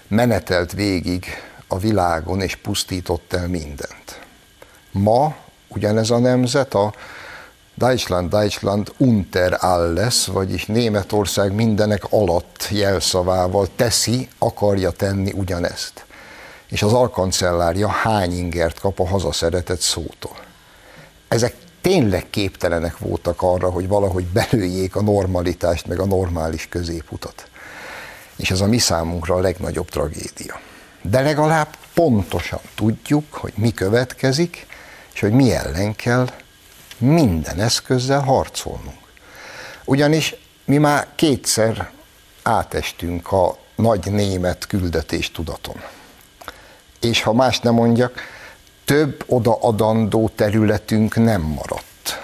menetelt 0.07 0.71
végig 0.71 1.25
a 1.67 1.77
világon 1.77 2.41
és 2.41 2.55
pusztított 2.55 3.33
el 3.33 3.47
mindent. 3.47 4.19
Ma 4.91 5.35
ugyanez 5.67 6.09
a 6.09 6.17
nemzet 6.17 6.73
a 6.73 6.93
Deutschland, 7.75 8.29
Deutschland 8.29 8.93
unter 8.97 9.57
alles, 9.59 10.25
vagyis 10.25 10.65
Németország 10.65 11.53
mindenek 11.53 12.03
alatt 12.09 12.67
jelszavával 12.71 13.67
teszi, 13.75 14.29
akarja 14.37 14.91
tenni 14.91 15.31
ugyanezt. 15.31 16.05
És 16.69 16.81
az 16.83 16.93
alkancellárja 16.93 17.87
hány 17.87 18.37
ingert 18.37 18.79
kap 18.79 18.99
a 18.99 19.07
hazaszeretett 19.07 19.79
szótól. 19.79 20.37
Ezek 21.27 21.61
tényleg 21.83 22.29
képtelenek 22.29 22.97
voltak 22.97 23.41
arra, 23.41 23.69
hogy 23.69 23.87
valahogy 23.87 24.25
belőjék 24.25 24.95
a 24.95 25.01
normalitást, 25.01 25.87
meg 25.87 25.99
a 25.99 26.05
normális 26.05 26.67
középutat. 26.69 27.47
És 28.35 28.51
ez 28.51 28.61
a 28.61 28.67
mi 28.67 28.77
számunkra 28.77 29.35
a 29.35 29.39
legnagyobb 29.39 29.89
tragédia. 29.89 30.59
De 31.01 31.21
legalább 31.21 31.67
pontosan 31.93 32.59
tudjuk, 32.75 33.33
hogy 33.33 33.53
mi 33.55 33.73
következik, 33.73 34.67
és 35.13 35.19
hogy 35.19 35.31
mi 35.31 35.51
ellen 35.51 35.95
kell 35.95 36.29
minden 36.97 37.59
eszközzel 37.59 38.21
harcolnunk. 38.21 39.01
Ugyanis 39.85 40.35
mi 40.65 40.77
már 40.77 41.07
kétszer 41.15 41.91
átestünk 42.43 43.31
a 43.31 43.57
nagy 43.75 44.11
német 44.11 44.67
küldetés 44.67 45.31
tudaton. 45.31 45.81
És 46.99 47.21
ha 47.21 47.33
más 47.33 47.59
nem 47.59 47.73
mondjak, 47.73 48.19
több 48.85 49.23
odaadandó 49.27 50.31
területünk 50.35 51.15
nem 51.15 51.41
maradt, 51.41 52.19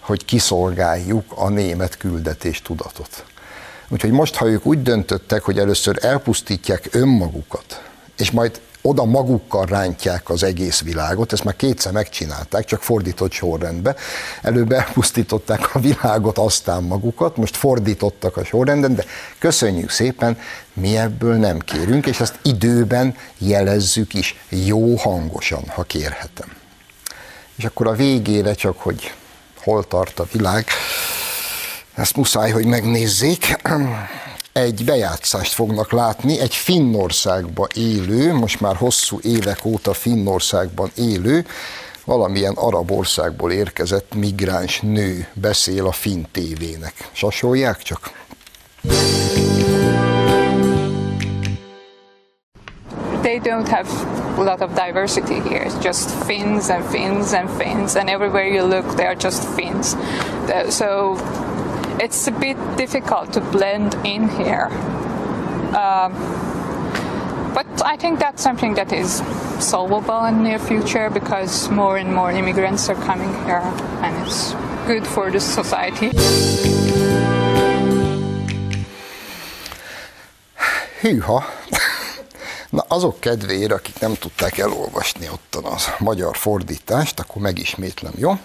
hogy 0.00 0.24
kiszolgáljuk 0.24 1.24
a 1.34 1.48
német 1.48 1.96
küldetés 1.96 2.62
tudatot. 2.62 3.24
Úgyhogy 3.88 4.10
most, 4.10 4.34
ha 4.34 4.46
ők 4.46 4.66
úgy 4.66 4.82
döntöttek, 4.82 5.42
hogy 5.42 5.58
először 5.58 5.98
elpusztítják 6.04 6.88
önmagukat, 6.90 7.82
és 8.16 8.30
majd 8.30 8.60
oda 8.86 9.04
magukkal 9.04 9.64
rántják 9.64 10.30
az 10.30 10.42
egész 10.42 10.80
világot, 10.80 11.32
ezt 11.32 11.44
már 11.44 11.56
kétszer 11.56 11.92
megcsinálták, 11.92 12.64
csak 12.64 12.82
fordított 12.82 13.32
sorrendbe. 13.32 13.94
Előbb 14.42 14.72
elpusztították 14.72 15.74
a 15.74 15.78
világot, 15.78 16.38
aztán 16.38 16.82
magukat, 16.82 17.36
most 17.36 17.56
fordítottak 17.56 18.36
a 18.36 18.44
sorrenden, 18.44 18.94
de 18.94 19.04
köszönjük 19.38 19.90
szépen, 19.90 20.38
mi 20.72 20.96
ebből 20.96 21.34
nem 21.34 21.58
kérünk, 21.58 22.06
és 22.06 22.20
ezt 22.20 22.38
időben 22.42 23.16
jelezzük 23.38 24.14
is, 24.14 24.36
jó 24.48 24.96
hangosan, 24.96 25.68
ha 25.68 25.82
kérhetem. 25.82 26.48
És 27.56 27.64
akkor 27.64 27.86
a 27.86 27.92
végére 27.92 28.54
csak, 28.54 28.80
hogy 28.80 29.14
hol 29.62 29.84
tart 29.84 30.18
a 30.18 30.26
világ, 30.32 30.66
ezt 31.94 32.16
muszáj, 32.16 32.50
hogy 32.50 32.66
megnézzék 32.66 33.56
egy 34.56 34.84
bejátszást 34.84 35.52
fognak 35.52 35.92
látni, 35.92 36.40
egy 36.40 36.54
Finnországban 36.54 37.68
élő, 37.74 38.34
most 38.34 38.60
már 38.60 38.76
hosszú 38.76 39.18
évek 39.22 39.64
óta 39.64 39.92
Finnországban 39.92 40.90
élő, 40.94 41.46
valamilyen 42.04 42.52
arab 42.54 42.90
országból 42.90 43.52
érkezett 43.52 44.14
migráns 44.14 44.80
nő 44.80 45.28
beszél 45.32 45.86
a 45.86 45.92
finn 45.92 46.22
tévének. 46.32 47.08
Sasolják 47.12 47.82
csak? 47.82 48.10
They 53.22 53.40
don't 53.40 53.68
have 53.68 53.88
a 54.36 54.42
lot 54.42 54.60
of 54.60 54.70
diversity 54.72 55.40
here. 55.48 55.64
It's 55.64 55.84
just 55.84 56.10
Finns 56.24 56.68
and 56.68 56.84
Finns 56.90 57.32
and 57.32 57.48
Finns, 57.58 57.94
and 57.94 58.08
everywhere 58.08 58.46
you 58.46 58.66
look, 58.66 58.94
they 58.94 59.06
are 59.06 59.16
just 59.20 59.44
Finns. 59.54 59.96
So 60.70 61.16
it's 62.00 62.26
a 62.26 62.32
bit 62.32 62.56
difficult 62.76 63.32
to 63.32 63.40
blend 63.40 63.94
in 64.04 64.28
here. 64.28 64.68
Um, 65.74 66.12
but 67.54 67.66
I 67.84 67.96
think 67.96 68.18
that's 68.18 68.42
something 68.42 68.74
that 68.74 68.92
is 68.92 69.22
solvable 69.60 70.24
in 70.26 70.42
near 70.42 70.58
future 70.58 71.10
because 71.10 71.70
more 71.70 71.96
and 71.96 72.14
more 72.14 72.30
immigrants 72.30 72.88
are 72.88 73.00
coming 73.06 73.32
here 73.44 73.62
and 74.02 74.26
it's 74.26 74.54
good 74.86 75.06
for 75.06 75.30
the 75.30 75.40
society. 75.40 76.10
Hűha! 81.00 81.44
Na 82.70 82.84
azok 82.88 83.20
kedvéért, 83.20 83.72
akik 83.72 83.98
nem 84.00 84.14
tudták 84.14 84.58
elolvasni 84.58 85.28
ottan 85.28 85.72
az 85.72 85.90
magyar 85.98 86.36
fordítást, 86.36 87.20
akkor 87.20 87.42
megismétlem, 87.42 88.12
jó? 88.16 88.38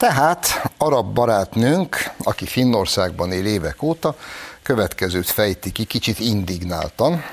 Tehát 0.00 0.70
arab 0.76 1.14
barátnőnk, 1.14 2.10
aki 2.18 2.46
Finnországban 2.46 3.32
él 3.32 3.46
évek 3.46 3.82
óta, 3.82 4.16
következőt 4.62 5.30
fejti 5.30 5.72
ki 5.72 5.84
kicsit 5.84 6.18
indignáltan, 6.18 7.24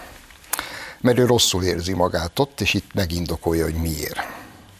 mert 1.02 1.18
ő 1.18 1.26
rosszul 1.26 1.64
érzi 1.64 1.94
magát 1.94 2.40
ott, 2.40 2.62
és 2.62 2.74
itt 2.74 2.94
megindokolja, 2.94 3.64
hogy 3.64 3.74
miért. 3.74 4.20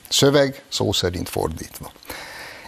Szöveg 0.10 0.64
szó 0.70 0.92
szerint 0.92 1.30
fordítva. 1.30 1.92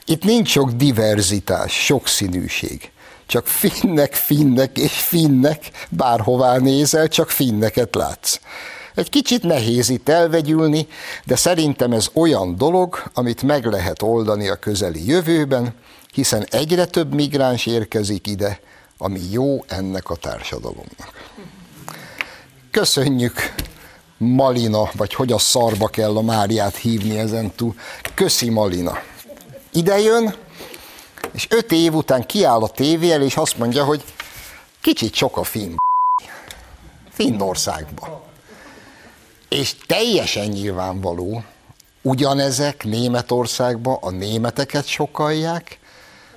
Itt 0.06 0.24
nincs 0.24 0.50
sok 0.50 0.72
diverzitás, 0.72 1.86
sok 1.86 2.08
színűség. 2.08 2.92
Csak 3.26 3.48
finnek, 3.48 4.14
finnek 4.14 4.78
és 4.78 4.94
finnek, 4.94 5.88
bárhová 5.90 6.58
nézel, 6.58 7.08
csak 7.08 7.30
finneket 7.30 7.96
látsz. 7.96 8.40
Egy 9.00 9.10
kicsit 9.10 9.44
nehéz 9.44 9.90
itt 9.90 10.10
elvegyülni, 10.10 10.88
de 11.26 11.36
szerintem 11.36 11.92
ez 11.92 12.10
olyan 12.14 12.56
dolog, 12.56 13.04
amit 13.14 13.42
meg 13.42 13.66
lehet 13.66 14.02
oldani 14.02 14.48
a 14.48 14.56
közeli 14.56 15.08
jövőben, 15.08 15.74
hiszen 16.14 16.46
egyre 16.50 16.86
több 16.86 17.14
migráns 17.14 17.66
érkezik 17.66 18.28
ide, 18.28 18.60
ami 18.98 19.20
jó 19.32 19.64
ennek 19.68 20.10
a 20.10 20.16
társadalomnak. 20.16 21.32
Köszönjük 22.72 23.54
Malina, 24.18 24.90
vagy 24.94 25.14
hogy 25.14 25.32
a 25.32 25.38
szarba 25.38 25.88
kell 25.88 26.18
a 26.18 26.22
Máriát 26.22 26.76
hívni 26.76 27.18
ezen 27.18 27.52
túl. 27.56 27.76
Köszi 28.14 28.50
Malina. 28.50 29.02
Ide 29.72 30.00
jön, 30.00 30.36
és 31.32 31.48
öt 31.50 31.72
év 31.72 31.94
után 31.94 32.26
kiáll 32.26 32.62
a 32.62 32.70
tévé 32.70 33.24
és 33.24 33.36
azt 33.36 33.58
mondja, 33.58 33.84
hogy 33.84 34.04
kicsit 34.82 35.14
sok 35.14 35.38
a 35.38 35.44
finn. 35.44 35.76
Finnországba. 37.10 38.28
És 39.50 39.76
teljesen 39.86 40.48
nyilvánvaló, 40.48 41.44
ugyanezek 42.02 42.84
Németországban 42.84 43.98
a 44.02 44.10
németeket 44.10 44.86
sokalják, 44.86 45.80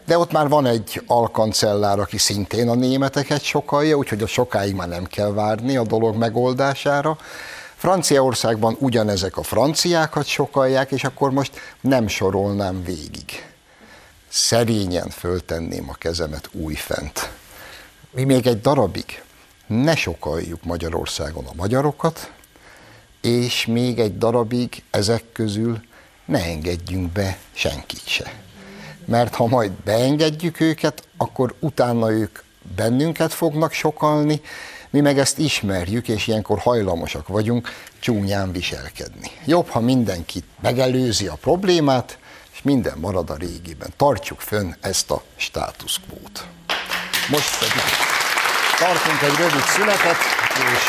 de 0.07 0.19
ott 0.19 0.33
már 0.33 0.49
van 0.49 0.67
egy 0.67 1.03
alkancellár, 1.07 1.99
aki 1.99 2.19
szintén 2.19 2.69
a 2.69 2.75
németeket 2.75 3.43
sokalja, 3.43 3.97
úgyhogy 3.97 4.23
a 4.23 4.27
sokáig 4.27 4.75
már 4.75 4.89
nem 4.89 5.05
kell 5.05 5.33
várni 5.33 5.77
a 5.77 5.83
dolog 5.83 6.17
megoldására. 6.17 7.19
Franciaországban 7.77 8.77
ugyanezek 8.79 9.37
a 9.37 9.43
franciákat 9.43 10.27
sokalják, 10.27 10.91
és 10.91 11.05
akkor 11.05 11.31
most 11.31 11.61
nem 11.81 12.09
sorolnám 12.09 12.85
végig. 12.85 13.47
Szerényen 14.29 15.09
föltenném 15.09 15.89
a 15.89 15.95
kezemet 15.95 16.49
újfent. 16.53 17.31
Mi 18.11 18.25
még 18.25 18.47
egy 18.47 18.61
darabig 18.61 19.23
ne 19.67 19.97
sokaljuk 19.97 20.65
Magyarországon 20.65 21.47
a 21.47 21.55
magyarokat, 21.57 22.33
és 23.23 23.67
még 23.67 23.99
egy 23.99 24.19
darabig 24.19 24.83
ezek 24.91 25.25
közül 25.33 25.81
ne 26.25 26.45
engedjünk 26.45 27.13
be 27.13 27.39
senkit 27.53 28.07
se. 28.07 28.33
Mert 29.05 29.35
ha 29.35 29.47
majd 29.47 29.71
beengedjük 29.71 30.61
őket, 30.61 31.03
akkor 31.17 31.55
utána 31.59 32.11
ők 32.11 32.39
bennünket 32.77 33.33
fognak 33.33 33.73
sokalni, 33.73 34.41
mi 34.91 35.01
meg 35.01 35.19
ezt 35.19 35.39
ismerjük, 35.39 36.09
és 36.09 36.27
ilyenkor 36.27 36.59
hajlamosak 36.59 37.29
vagyunk 37.29 37.69
csúnyán 38.01 38.53
viselkedni. 38.53 39.31
Jobb, 39.45 39.69
ha 39.69 39.81
mindenki 39.81 40.43
megelőzi 40.61 41.27
a 41.27 41.35
problémát, 41.35 42.19
és 42.53 42.63
minden 42.63 42.99
marad 42.99 43.31
a 43.31 43.35
régiben. 43.35 43.93
Tartjuk 43.97 44.41
fönn 44.41 44.73
ezt 44.81 45.11
a 45.11 45.23
státuszkvót. 45.37 46.47
Most 47.29 47.59
pedig 47.59 47.83
tartunk 48.79 49.23
egy 49.23 49.37
rövid 49.39 49.65
szünetet, 49.65 50.17
és 50.55 50.89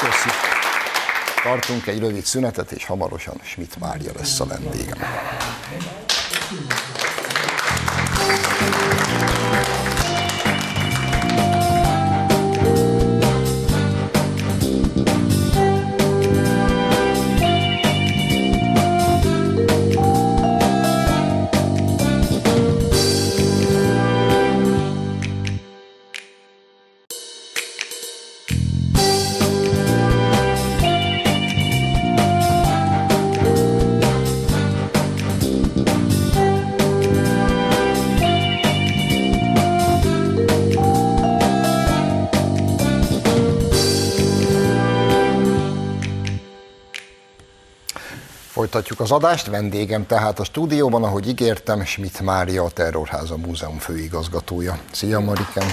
köszönjük. 0.00 0.53
Tartunk 1.44 1.86
egy 1.86 1.98
rövid 1.98 2.24
szünetet, 2.24 2.72
és 2.72 2.84
hamarosan 2.84 3.40
Schmidt 3.42 3.78
Mária 3.78 4.12
lesz 4.16 4.40
a 4.40 4.46
vendégem. 4.46 4.98
Folytatjuk 48.64 49.00
az 49.00 49.10
adást, 49.10 49.46
vendégem 49.46 50.06
tehát 50.06 50.38
a 50.38 50.44
stúdióban, 50.44 51.04
ahogy 51.04 51.28
ígértem, 51.28 51.84
Schmidt 51.84 52.20
Mária, 52.20 52.64
a 52.64 52.70
Terrorháza 52.70 53.36
Múzeum 53.36 53.78
főigazgatója. 53.78 54.78
Szia 54.92 55.20
Mariken! 55.20 55.66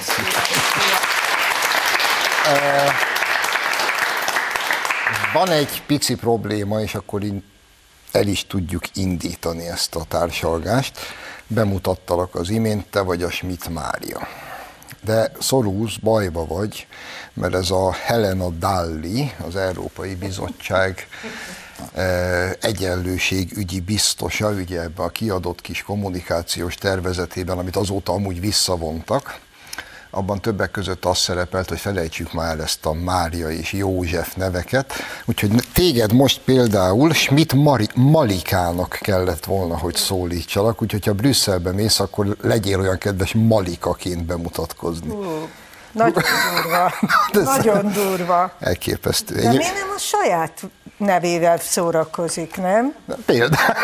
Van 5.33 5.49
egy 5.49 5.83
pici 5.85 6.15
probléma, 6.15 6.81
és 6.81 6.95
akkor 6.95 7.21
el 8.11 8.27
is 8.27 8.47
tudjuk 8.47 8.83
indítani 8.93 9.67
ezt 9.67 9.95
a 9.95 10.03
társalgást. 10.07 10.99
Bemutattalak 11.47 12.35
az 12.35 12.49
imént, 12.49 12.85
te 12.85 13.01
vagy 13.01 13.23
a 13.23 13.29
Schmidt 13.29 13.69
Mária. 13.69 14.27
De 15.03 15.31
szorulsz, 15.39 15.95
bajba 15.95 16.45
vagy, 16.45 16.87
mert 17.33 17.53
ez 17.53 17.69
a 17.69 17.91
Helena 17.91 18.49
Dalli, 18.49 19.31
az 19.45 19.55
Európai 19.55 20.15
Bizottság 20.15 21.07
egyenlőségügyi 22.59 23.79
biztosa, 23.79 24.49
ugye 24.49 24.81
ebbe 24.81 25.03
a 25.03 25.09
kiadott 25.09 25.61
kis 25.61 25.83
kommunikációs 25.83 26.75
tervezetében, 26.75 27.57
amit 27.57 27.75
azóta 27.75 28.11
amúgy 28.11 28.39
visszavontak, 28.39 29.39
abban 30.11 30.41
többek 30.41 30.71
között 30.71 31.05
az 31.05 31.17
szerepelt, 31.17 31.69
hogy 31.69 31.79
felejtsük 31.79 32.33
már 32.33 32.59
ezt 32.59 32.85
a 32.85 32.93
Mária 32.93 33.49
és 33.49 33.73
József 33.73 34.33
neveket, 34.35 34.93
úgyhogy 35.25 35.51
téged 35.73 36.13
most 36.13 36.39
például 36.39 37.13
Schmidt 37.13 37.53
Mari- 37.53 37.89
Malikának 37.95 38.97
kellett 39.01 39.45
volna, 39.45 39.77
hogy 39.77 39.95
szólítsalak, 39.95 40.81
úgyhogy 40.81 41.05
ha 41.05 41.13
Brüsszelbe 41.13 41.71
mész, 41.71 41.99
akkor 41.99 42.35
legyél 42.41 42.79
olyan 42.79 42.97
kedves 42.97 43.33
Malikaként 43.33 44.23
bemutatkozni. 44.23 45.09
Uh, 45.09 45.25
nagyon 45.91 46.23
durva. 46.53 46.93
nagyon 47.43 47.91
durva. 47.91 48.53
Elképesztő. 48.59 49.35
De 49.35 49.49
mi 49.49 49.57
nem 49.57 49.91
a 49.95 49.99
saját 49.99 50.61
nevével 51.01 51.57
szórakozik, 51.57 52.57
nem? 52.57 52.95
Például. 53.25 53.75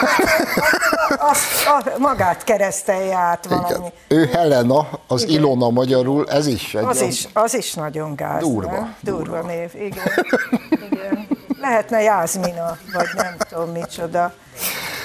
Azt, 1.18 1.66
a, 1.66 1.98
magát 1.98 2.44
keresztelje 2.44 3.16
át 3.16 3.46
valami. 3.46 3.68
Igen. 3.68 3.92
Ő 4.08 4.26
Helena, 4.26 4.88
az 5.08 5.24
igen. 5.24 5.36
Ilona 5.36 5.70
magyarul, 5.70 6.30
ez 6.30 6.48
is 6.48 6.76
egy 6.76 6.84
az, 6.84 7.02
is, 7.02 7.28
az 7.34 7.56
is 7.56 7.74
nagyon 7.74 8.16
gáz, 8.16 8.42
Durva. 8.42 8.72
Nem? 8.72 8.96
Durva, 9.02 9.22
durva 9.22 9.48
név, 9.48 9.72
igen. 9.76 10.06
igen. 10.92 11.28
Lehetne 11.62 12.02
Jászmina, 12.02 12.78
vagy 12.94 13.08
nem 13.16 13.36
tudom 13.50 13.72
micsoda. 13.72 14.34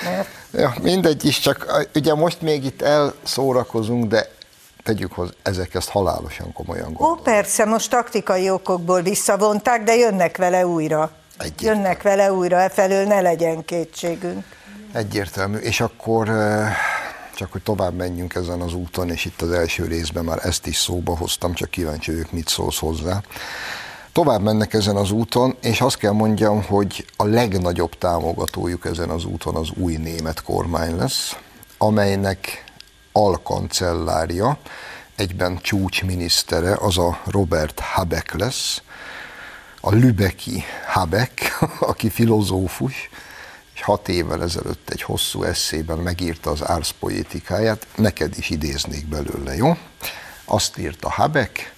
Mert... 0.05 0.29
Ja, 0.53 0.75
mindegy 0.83 1.25
is, 1.25 1.39
csak 1.39 1.87
ugye 1.95 2.15
most 2.15 2.41
még 2.41 2.65
itt 2.65 2.83
elszórakozunk, 2.83 4.05
de 4.05 4.29
tegyük 4.83 5.13
hozzá, 5.13 5.33
ezek 5.43 5.75
ezt 5.75 5.89
halálosan 5.89 6.53
komolyan 6.53 6.93
gondolják. 6.93 7.19
Ó, 7.19 7.23
persze, 7.23 7.65
most 7.65 7.91
taktikai 7.91 8.51
okokból 8.51 9.03
visszavonták, 9.03 9.83
de 9.83 9.95
jönnek 9.95 10.37
vele 10.37 10.67
újra. 10.67 11.11
Egyértelmű. 11.43 11.81
Jönnek 11.81 12.03
vele 12.03 12.33
újra, 12.33 12.61
e 12.61 12.69
felől 12.69 13.07
ne 13.07 13.21
legyen 13.21 13.65
kétségünk. 13.65 14.45
Egyértelmű, 14.93 15.57
és 15.57 15.81
akkor 15.81 16.31
csak 17.35 17.53
hogy 17.53 17.63
tovább 17.63 17.95
menjünk 17.95 18.35
ezen 18.35 18.61
az 18.61 18.75
úton, 18.75 19.11
és 19.11 19.25
itt 19.25 19.43
az 19.43 19.51
első 19.51 19.85
részben 19.85 20.25
már 20.25 20.39
ezt 20.43 20.67
is 20.67 20.77
szóba 20.77 21.17
hoztam, 21.17 21.55
csak 21.55 21.71
kíváncsi 21.71 22.11
vagyok, 22.11 22.33
mit 22.33 22.49
szólsz 22.49 22.79
hozzá. 22.79 23.21
Tovább 24.13 24.43
mennek 24.43 24.75
ezen 24.75 24.97
az 24.97 25.11
úton, 25.11 25.57
és 25.63 25.81
azt 25.81 25.97
kell 25.97 26.13
mondjam, 26.13 26.63
hogy 26.63 27.07
a 27.17 27.25
legnagyobb 27.25 27.99
támogatójuk 27.99 28.85
ezen 28.85 29.11
az 29.11 29.25
úton 29.25 29.55
az 29.55 29.71
új 29.75 29.97
német 29.97 30.43
kormány 30.43 30.97
lesz, 30.97 31.37
amelynek 31.79 32.65
alkancellárja, 33.13 34.59
egyben 35.17 35.59
csúcsminisztere, 35.63 36.77
az 36.81 36.99
a 36.99 37.21
Robert 37.25 37.81
Habeck 37.81 38.33
lesz, 38.33 38.83
a 39.85 39.91
Lübeki 39.91 40.65
Habeck, 40.87 41.59
aki 41.91 42.11
filozófus, 42.11 43.11
és 43.75 43.83
hat 43.83 44.09
évvel 44.09 44.43
ezelőtt 44.43 44.91
egy 44.91 45.03
hosszú 45.03 45.43
eszében 45.43 45.99
megírta 45.99 46.51
az 46.51 46.67
árszpoétikáját, 46.67 47.87
neked 47.97 48.39
is 48.39 48.51
idéznék 48.51 49.07
belőle, 49.07 49.55
jó? 49.57 49.77
Azt 50.45 50.79
írta 50.79 51.11
Habeck, 51.11 51.75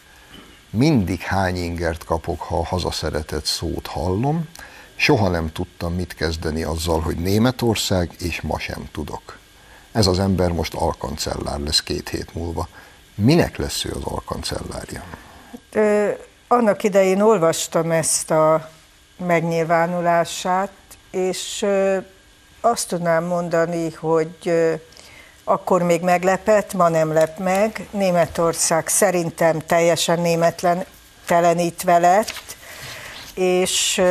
mindig 0.70 1.20
hány 1.20 1.56
ingert 1.56 2.04
kapok, 2.04 2.40
ha 2.40 2.58
a 2.58 2.64
hazaszeretett 2.64 3.44
szót 3.44 3.86
hallom, 3.86 4.48
soha 4.96 5.28
nem 5.28 5.52
tudtam 5.52 5.94
mit 5.94 6.14
kezdeni 6.14 6.62
azzal, 6.62 7.00
hogy 7.00 7.16
Németország, 7.16 8.10
és 8.18 8.40
ma 8.40 8.58
sem 8.58 8.88
tudok. 8.92 9.38
Ez 9.92 10.06
az 10.06 10.18
ember 10.18 10.52
most 10.52 10.74
alkancellár 10.74 11.58
lesz 11.58 11.82
két 11.82 12.08
hét 12.08 12.34
múlva. 12.34 12.68
Minek 13.14 13.56
lesz 13.56 13.84
ő 13.84 13.90
az 13.90 14.02
alkancellárja? 14.02 15.04
Annak 16.54 16.82
idején 16.82 17.20
olvastam 17.20 17.90
ezt 17.90 18.30
a 18.30 18.68
megnyilvánulását, 19.16 20.70
és 21.10 21.66
azt 22.60 22.88
tudnám 22.88 23.24
mondani, 23.24 23.92
hogy 23.92 24.52
akkor 25.44 25.82
még 25.82 26.02
meglepett, 26.02 26.72
ma 26.74 26.88
nem 26.88 27.12
lep 27.12 27.38
meg. 27.38 27.86
Németország 27.90 28.88
szerintem 28.88 29.58
teljesen 29.66 30.20
németlen 30.20 30.84
telenítve 31.26 31.98
lett, 31.98 32.56
és 33.34 34.02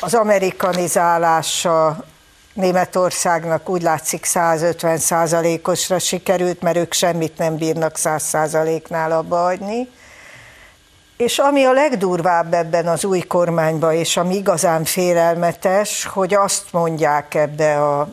az 0.00 0.14
amerikanizálása 0.14 2.04
Németországnak 2.52 3.68
úgy 3.68 3.82
látszik 3.82 4.24
150 4.24 4.98
százalékosra 4.98 5.98
sikerült, 5.98 6.62
mert 6.62 6.76
ők 6.76 6.92
semmit 6.92 7.38
nem 7.38 7.56
bírnak 7.56 7.96
100 7.96 8.22
százaléknál 8.22 9.12
abba 9.12 9.36
hagyni. 9.36 9.88
És 11.18 11.38
ami 11.38 11.64
a 11.64 11.72
legdurvább 11.72 12.54
ebben 12.54 12.86
az 12.86 13.04
új 13.04 13.20
kormányban, 13.20 13.92
és 13.92 14.16
ami 14.16 14.34
igazán 14.34 14.84
félelmetes, 14.84 16.04
hogy 16.04 16.34
azt 16.34 16.64
mondják 16.72 17.34
ebbe 17.34 17.82
a 17.82 18.08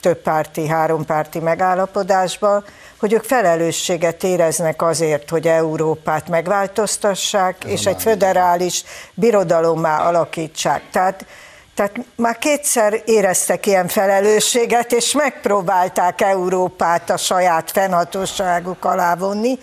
többpárti, 0.00 0.66
hárompárti 0.66 1.38
megállapodásba, 1.38 2.62
hogy 2.98 3.12
ők 3.12 3.22
felelősséget 3.22 4.22
éreznek 4.22 4.82
azért, 4.82 5.30
hogy 5.30 5.46
Európát 5.48 6.28
megváltoztassák, 6.28 7.64
Ez 7.64 7.70
és 7.70 7.86
egy 7.86 8.02
föderális 8.02 8.84
birodalommá 9.14 10.06
alakítsák. 10.08 10.82
Tehát, 10.90 11.26
tehát 11.74 11.96
már 12.16 12.38
kétszer 12.38 13.02
éreztek 13.04 13.66
ilyen 13.66 13.88
felelősséget, 13.88 14.92
és 14.92 15.12
megpróbálták 15.12 16.20
Európát 16.20 17.10
a 17.10 17.16
saját 17.16 17.70
fennhatóságuk 17.70 18.84
alá 18.84 19.14
vonni, 19.14 19.58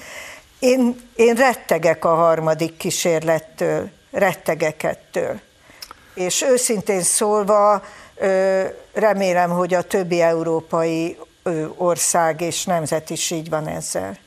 én, 0.59 1.08
én 1.19 1.35
rettegek 1.35 2.05
a 2.05 2.15
harmadik 2.15 2.77
kísérlettől, 2.77 3.89
rettegek 4.11 4.83
ettől. 4.83 5.39
És 6.13 6.41
őszintén 6.41 7.01
szólva 7.01 7.83
remélem, 8.93 9.49
hogy 9.49 9.73
a 9.73 9.81
többi 9.81 10.21
európai 10.21 11.17
ország 11.75 12.41
és 12.41 12.65
nemzet 12.65 13.09
is 13.09 13.31
így 13.31 13.49
van 13.49 13.67
ezzel. 13.67 14.17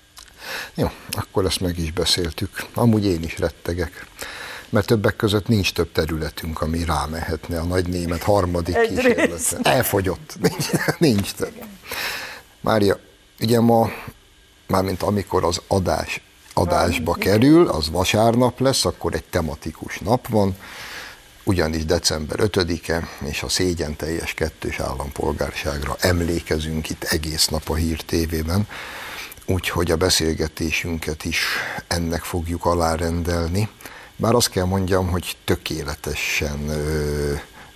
Jó, 0.74 0.86
akkor 1.10 1.44
ezt 1.44 1.60
meg 1.60 1.78
is 1.78 1.92
beszéltük. 1.92 2.50
Amúgy 2.74 3.06
én 3.06 3.22
is 3.22 3.38
rettegek 3.38 4.06
mert 4.68 4.86
többek 4.86 5.16
között 5.16 5.48
nincs 5.48 5.72
több 5.72 5.92
területünk, 5.92 6.60
ami 6.60 6.84
rámehetne 6.84 7.60
a 7.60 7.64
nagy 7.64 7.88
német 7.88 8.22
harmadik 8.22 8.80
kísérletre. 8.80 9.58
Elfogyott, 9.62 10.36
nincs, 10.40 10.66
nincs 10.98 11.32
több. 11.32 11.52
Mária, 12.60 12.98
ugye 13.40 13.60
ma 13.60 13.90
mármint 14.66 15.02
amikor 15.02 15.44
az 15.44 15.60
adás 15.66 16.20
adásba 16.54 17.12
kerül, 17.12 17.68
az 17.68 17.90
vasárnap 17.90 18.60
lesz, 18.60 18.84
akkor 18.84 19.14
egy 19.14 19.24
tematikus 19.24 19.98
nap 19.98 20.28
van, 20.28 20.56
ugyanis 21.44 21.84
december 21.84 22.38
5-e, 22.42 23.08
és 23.24 23.42
a 23.42 23.48
szégyen 23.48 23.96
teljes 23.96 24.34
kettős 24.34 24.78
állampolgárságra 24.78 25.96
emlékezünk 26.00 26.90
itt 26.90 27.02
egész 27.02 27.46
nap 27.46 27.68
a 27.68 27.74
Hír 27.74 28.00
TV-ben, 28.00 28.68
úgyhogy 29.46 29.90
a 29.90 29.96
beszélgetésünket 29.96 31.24
is 31.24 31.46
ennek 31.86 32.22
fogjuk 32.22 32.64
alárendelni. 32.64 33.68
Bár 34.16 34.34
azt 34.34 34.50
kell 34.50 34.64
mondjam, 34.64 35.08
hogy 35.08 35.36
tökéletesen 35.44 36.70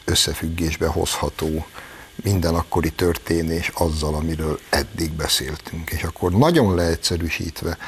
összefüggésbe 0.04 0.86
hozható 0.86 1.66
minden 2.22 2.54
akkori 2.54 2.90
történés 2.90 3.70
azzal, 3.74 4.14
amiről 4.14 4.58
eddig 4.70 5.12
beszéltünk. 5.12 5.90
És 5.90 6.02
akkor 6.02 6.32
nagyon 6.32 6.74
leegyszerűsítve, 6.74 7.78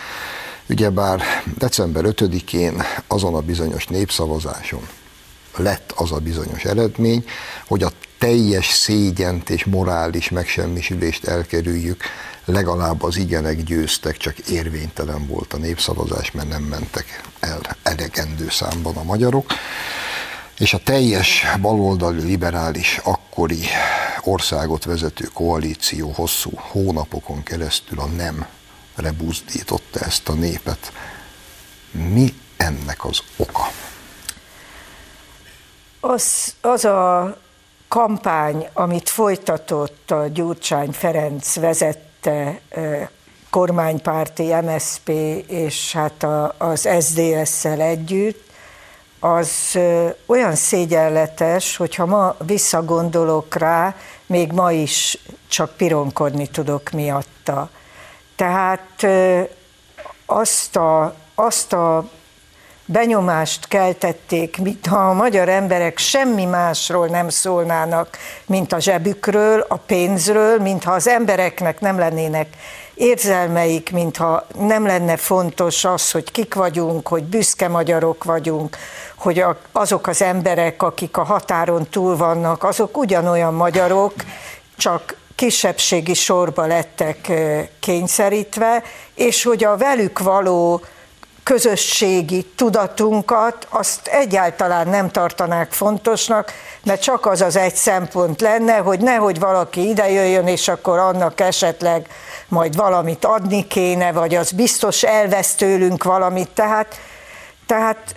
ugyebár 0.68 1.22
december 1.58 2.04
5-én 2.06 2.82
azon 3.06 3.34
a 3.34 3.40
bizonyos 3.40 3.86
népszavazáson 3.86 4.88
lett 5.56 5.92
az 5.96 6.12
a 6.12 6.18
bizonyos 6.18 6.64
eredmény, 6.64 7.24
hogy 7.66 7.82
a 7.82 7.90
teljes 8.18 8.68
szégyent 8.68 9.50
és 9.50 9.64
morális 9.64 10.28
megsemmisülést 10.28 11.24
elkerüljük, 11.24 12.02
legalább 12.44 13.02
az 13.02 13.16
igenek 13.16 13.62
győztek, 13.62 14.16
csak 14.16 14.38
érvénytelen 14.38 15.26
volt 15.26 15.52
a 15.52 15.56
népszavazás, 15.56 16.30
mert 16.30 16.48
nem 16.48 16.62
mentek 16.62 17.22
el 17.40 17.60
elegendő 17.82 18.48
számban 18.50 18.96
a 18.96 19.02
magyarok. 19.02 19.46
És 20.58 20.74
a 20.74 20.80
teljes 20.84 21.44
baloldali 21.60 22.22
liberális 22.22 23.00
akkori 23.04 23.60
országot 24.22 24.84
vezető 24.84 25.24
koalíció 25.32 26.10
hosszú 26.10 26.50
hónapokon 26.54 27.42
keresztül 27.42 27.98
a 27.98 28.06
nem 28.06 28.46
rebuzdította 29.00 30.00
ezt 30.00 30.28
a 30.28 30.32
népet. 30.32 30.92
Mi 31.90 32.34
ennek 32.56 33.04
az 33.04 33.18
oka? 33.36 33.62
Az, 36.00 36.54
az 36.60 36.84
a 36.84 37.36
kampány, 37.88 38.68
amit 38.72 39.08
folytatott 39.08 40.10
a 40.10 40.26
Gyurcsány 40.26 40.90
Ferenc 40.90 41.54
vezette 41.54 42.60
kormánypárti 43.50 44.54
MSP 44.54 45.08
és 45.46 45.92
hát 45.92 46.22
a, 46.22 46.54
az 46.58 46.88
SDS-szel 47.00 47.80
együtt, 47.80 48.46
az 49.20 49.78
olyan 50.26 50.54
szégyenletes, 50.54 51.76
hogyha 51.76 52.06
ma 52.06 52.36
visszagondolok 52.46 53.54
rá, 53.54 53.94
még 54.26 54.52
ma 54.52 54.72
is 54.72 55.18
csak 55.48 55.76
pironkodni 55.76 56.46
tudok 56.46 56.90
miatta. 56.90 57.70
Tehát 58.38 59.06
azt 60.26 60.76
a, 60.76 61.14
azt 61.34 61.72
a 61.72 62.04
benyomást 62.84 63.68
keltették, 63.68 64.58
mintha 64.58 65.08
a 65.08 65.12
magyar 65.12 65.48
emberek 65.48 65.98
semmi 65.98 66.44
másról 66.44 67.06
nem 67.06 67.28
szólnának, 67.28 68.18
mint 68.46 68.72
a 68.72 68.80
zsebükről, 68.80 69.64
a 69.68 69.76
pénzről, 69.76 70.58
mintha 70.58 70.92
az 70.92 71.08
embereknek 71.08 71.80
nem 71.80 71.98
lennének 71.98 72.46
érzelmeik, 72.94 73.92
mintha 73.92 74.46
nem 74.58 74.86
lenne 74.86 75.16
fontos 75.16 75.84
az, 75.84 76.10
hogy 76.10 76.30
kik 76.30 76.54
vagyunk, 76.54 77.08
hogy 77.08 77.24
büszke 77.24 77.68
magyarok 77.68 78.24
vagyunk, 78.24 78.76
hogy 79.16 79.44
azok 79.72 80.06
az 80.06 80.22
emberek, 80.22 80.82
akik 80.82 81.16
a 81.16 81.24
határon 81.24 81.88
túl 81.90 82.16
vannak, 82.16 82.64
azok 82.64 82.96
ugyanolyan 82.96 83.54
magyarok, 83.54 84.14
csak 84.76 85.16
kisebbségi 85.38 86.14
sorba 86.14 86.66
lettek 86.66 87.32
kényszerítve, 87.80 88.82
és 89.14 89.42
hogy 89.42 89.64
a 89.64 89.76
velük 89.76 90.18
való 90.18 90.80
közösségi 91.42 92.46
tudatunkat, 92.56 93.66
azt 93.68 94.06
egyáltalán 94.06 94.88
nem 94.88 95.10
tartanák 95.10 95.72
fontosnak, 95.72 96.52
mert 96.84 97.02
csak 97.02 97.26
az 97.26 97.40
az 97.40 97.56
egy 97.56 97.74
szempont 97.74 98.40
lenne, 98.40 98.76
hogy 98.76 99.00
nehogy 99.00 99.38
valaki 99.38 99.88
idejöjjön, 99.88 100.46
és 100.46 100.68
akkor 100.68 100.98
annak 100.98 101.40
esetleg 101.40 102.08
majd 102.48 102.76
valamit 102.76 103.24
adni 103.24 103.66
kéne, 103.66 104.12
vagy 104.12 104.34
az 104.34 104.50
biztos 104.50 105.02
elvesz 105.02 105.54
tőlünk 105.54 106.04
valamit. 106.04 106.48
Tehát, 106.48 107.00
tehát 107.66 108.14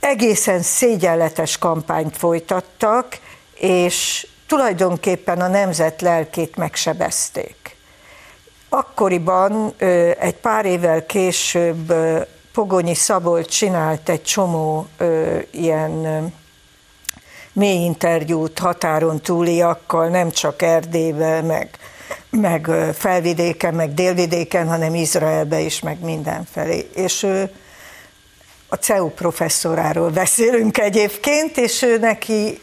egészen 0.00 0.62
szégyenletes 0.62 1.58
kampányt 1.58 2.16
folytattak, 2.16 3.18
és 3.54 4.26
tulajdonképpen 4.46 5.40
a 5.40 5.48
nemzet 5.48 6.00
lelkét 6.00 6.56
megsebezték. 6.56 7.76
Akkoriban, 8.68 9.74
egy 10.18 10.36
pár 10.40 10.64
évvel 10.64 11.06
később 11.06 11.94
Pogonyi 12.52 12.94
Szabolcs 12.94 13.48
csinált 13.48 14.08
egy 14.08 14.22
csomó 14.22 14.86
ilyen 15.50 16.32
mély 17.52 17.84
interjút 17.84 18.58
határon 18.58 19.20
túliakkal, 19.20 20.08
nem 20.08 20.30
csak 20.30 20.62
Erdélybe, 20.62 21.40
meg, 21.40 21.78
meg 22.30 22.70
felvidéken, 22.94 23.74
meg 23.74 23.94
délvidéken, 23.94 24.68
hanem 24.68 24.94
Izraelbe 24.94 25.60
is, 25.60 25.80
meg 25.80 26.00
mindenfelé. 26.00 26.88
És 26.94 27.22
ő 27.22 27.50
a 28.68 28.74
CEU 28.74 29.08
professzoráról 29.08 30.10
beszélünk 30.10 30.78
egyébként, 30.78 31.56
és 31.56 31.82
ő 31.82 31.98
neki 31.98 32.60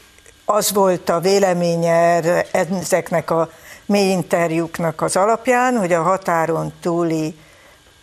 az 0.51 0.71
volt 0.71 1.09
a 1.09 1.19
véleménye 1.19 2.21
ezeknek 2.51 3.31
a 3.31 3.49
mély 3.85 4.11
interjúknak 4.11 5.01
az 5.01 5.15
alapján, 5.15 5.77
hogy 5.77 5.93
a 5.93 6.01
határon 6.01 6.73
túli 6.81 7.35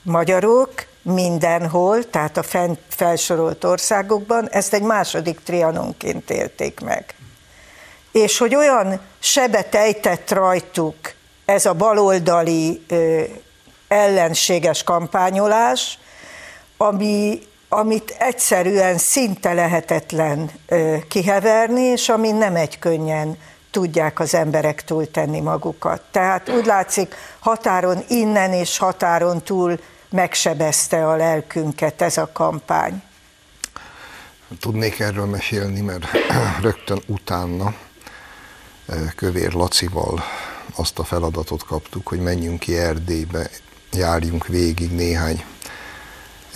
magyarok 0.02 0.72
mindenhol, 1.02 2.10
tehát 2.10 2.36
a 2.36 2.42
fent 2.42 2.78
felsorolt 2.88 3.64
országokban, 3.64 4.48
ezt 4.50 4.74
egy 4.74 4.82
második 4.82 5.40
trianonként 5.40 6.30
élték 6.30 6.80
meg. 6.80 7.14
És 8.12 8.38
hogy 8.38 8.54
olyan 8.54 9.00
sebet 9.18 9.74
ejtett 9.74 10.30
rajtuk 10.30 10.96
ez 11.44 11.66
a 11.66 11.72
baloldali 11.72 12.84
ö, 12.88 13.22
ellenséges 13.88 14.82
kampányolás, 14.82 15.98
ami, 16.76 17.42
amit 17.68 18.14
egyszerűen 18.18 18.98
szinte 18.98 19.52
lehetetlen 19.52 20.50
kiheverni, 21.08 21.82
és 21.82 22.08
ami 22.08 22.30
nem 22.30 22.56
egy 22.56 22.78
könnyen 22.78 23.38
tudják 23.70 24.20
az 24.20 24.34
emberek 24.34 24.84
túltenni 24.84 25.40
magukat. 25.40 26.02
Tehát 26.10 26.48
úgy 26.48 26.64
látszik, 26.64 27.14
határon 27.38 28.04
innen 28.08 28.52
és 28.52 28.78
határon 28.78 29.42
túl 29.42 29.78
megsebezte 30.10 31.08
a 31.08 31.16
lelkünket 31.16 32.02
ez 32.02 32.16
a 32.16 32.30
kampány. 32.32 33.02
Tudnék 34.60 35.00
erről 35.00 35.26
mesélni, 35.26 35.80
mert 35.80 36.04
rögtön 36.60 37.02
utána 37.06 37.74
Kövér 39.16 39.52
Lacival 39.52 40.22
azt 40.76 40.98
a 40.98 41.04
feladatot 41.04 41.64
kaptuk, 41.64 42.08
hogy 42.08 42.20
menjünk 42.20 42.58
ki 42.58 42.76
Erdélybe, 42.76 43.50
járjunk 43.92 44.46
végig 44.46 44.90
néhány 44.90 45.44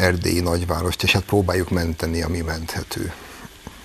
erdélyi 0.00 0.40
nagyvárost, 0.40 1.02
és 1.02 1.12
hát 1.12 1.22
próbáljuk 1.22 1.70
menteni, 1.70 2.22
ami 2.22 2.40
menthető. 2.40 3.12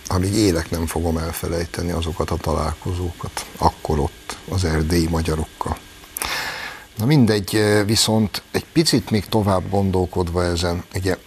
Amíg 0.08 0.34
élek 0.34 0.70
nem 0.70 0.86
fogom 0.86 1.18
elfelejteni 1.18 1.92
azokat 1.92 2.30
a 2.30 2.38
találkozókat, 2.38 3.46
akkor 3.58 4.00
ott 4.00 4.38
az 4.50 4.64
erdélyi 4.64 5.08
magyarokkal. 5.08 5.78
Na 6.98 7.06
mindegy, 7.06 7.64
viszont 7.86 8.42
egy 8.52 8.66
picit 8.74 9.10
még 9.10 9.26
tovább 9.26 9.70
gondolkodva 9.70 10.44
ezen, 10.44 10.84
ugye 10.96 11.18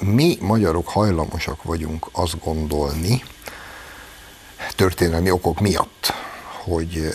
mi 0.00 0.36
magyarok 0.40 0.88
hajlamosak 0.88 1.62
vagyunk 1.62 2.08
azt 2.12 2.40
gondolni, 2.44 3.22
történelmi 4.76 5.30
okok 5.30 5.60
miatt, 5.60 6.12
hogy 6.64 7.08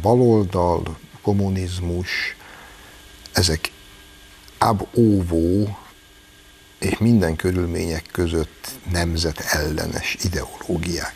baloldal, 0.00 0.98
kommunizmus, 1.22 2.36
ezek 3.32 3.70
ab 4.58 4.86
óvó 4.94 5.76
és 6.84 6.98
minden 6.98 7.36
körülmények 7.36 8.04
között 8.12 8.70
nemzetellenes 8.90 10.16
ideológiák. 10.22 11.14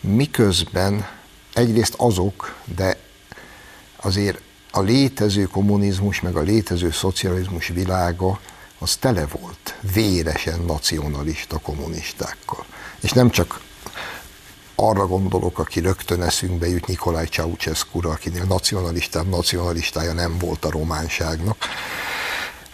Miközben 0.00 1.06
egyrészt 1.54 1.94
azok, 1.96 2.54
de 2.76 2.98
azért 3.96 4.40
a 4.70 4.80
létező 4.80 5.42
kommunizmus, 5.42 6.20
meg 6.20 6.36
a 6.36 6.40
létező 6.40 6.90
szocializmus 6.90 7.68
világa 7.68 8.40
az 8.78 8.96
tele 8.96 9.26
volt 9.26 9.74
véresen 9.92 10.60
nacionalista 10.60 11.58
kommunistákkal. 11.58 12.64
És 13.00 13.10
nem 13.10 13.30
csak 13.30 13.60
arra 14.74 15.06
gondolok, 15.06 15.58
aki 15.58 15.80
rögtön 15.80 16.22
eszünkbe 16.22 16.68
jut 16.68 16.86
Nikolaj 16.86 17.26
Ceausescu-ra, 17.26 18.10
akinél 18.10 18.44
nacionalistább 18.44 19.28
nacionalistája 19.28 20.12
nem 20.12 20.38
volt 20.38 20.64
a 20.64 20.70
románságnak, 20.70 21.56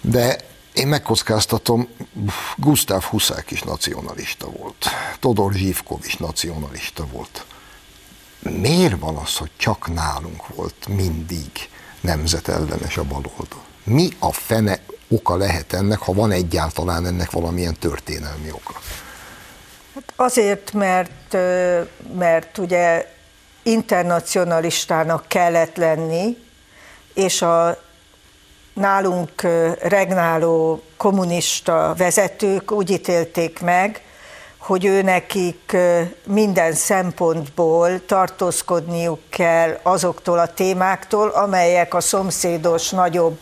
de 0.01 0.51
én 0.74 0.87
megkockáztatom, 0.88 1.88
Gustav 2.56 3.02
Huszák 3.02 3.50
is 3.50 3.62
nacionalista 3.62 4.50
volt, 4.50 4.87
Todor 5.20 5.52
Zsivkov 5.52 6.00
is 6.04 6.16
nacionalista 6.16 7.06
volt. 7.06 7.44
Miért 8.38 8.98
van 8.98 9.16
az, 9.16 9.37
hogy 9.37 9.50
csak 9.56 9.94
nálunk 9.94 10.46
volt 10.54 10.87
mindig 10.88 11.50
nemzetellenes 12.00 12.96
a 12.96 13.02
baloldal. 13.02 13.64
Mi 13.85 14.08
a 14.18 14.32
fene 14.32 14.78
oka 15.08 15.37
lehet 15.37 15.72
ennek, 15.72 15.98
ha 15.98 16.12
van 16.12 16.30
egyáltalán 16.30 17.06
ennek 17.06 17.30
valamilyen 17.30 17.74
történelmi 17.78 18.50
oka? 18.50 18.80
Hát 19.94 20.12
azért, 20.16 20.72
mert, 20.72 21.32
mert 22.18 22.58
ugye 22.58 23.14
internacionalistának 23.62 25.28
kellett 25.28 25.76
lenni, 25.76 26.37
és 27.14 27.42
a 27.42 27.82
nálunk 28.74 29.42
regnáló 29.80 30.82
kommunista 30.96 31.94
vezetők 31.96 32.70
úgy 32.70 32.90
ítélték 32.90 33.61
meg, 33.61 34.02
hogy 34.58 34.85
ő 34.85 35.02
nekik 35.02 35.76
minden 36.26 36.72
szempontból 36.72 38.04
tartózkodniuk 38.06 39.20
kell 39.28 39.78
azoktól 39.82 40.38
a 40.38 40.52
témáktól, 40.52 41.28
amelyek 41.28 41.94
a 41.94 42.00
szomszédos 42.00 42.90
nagyobb 42.90 43.38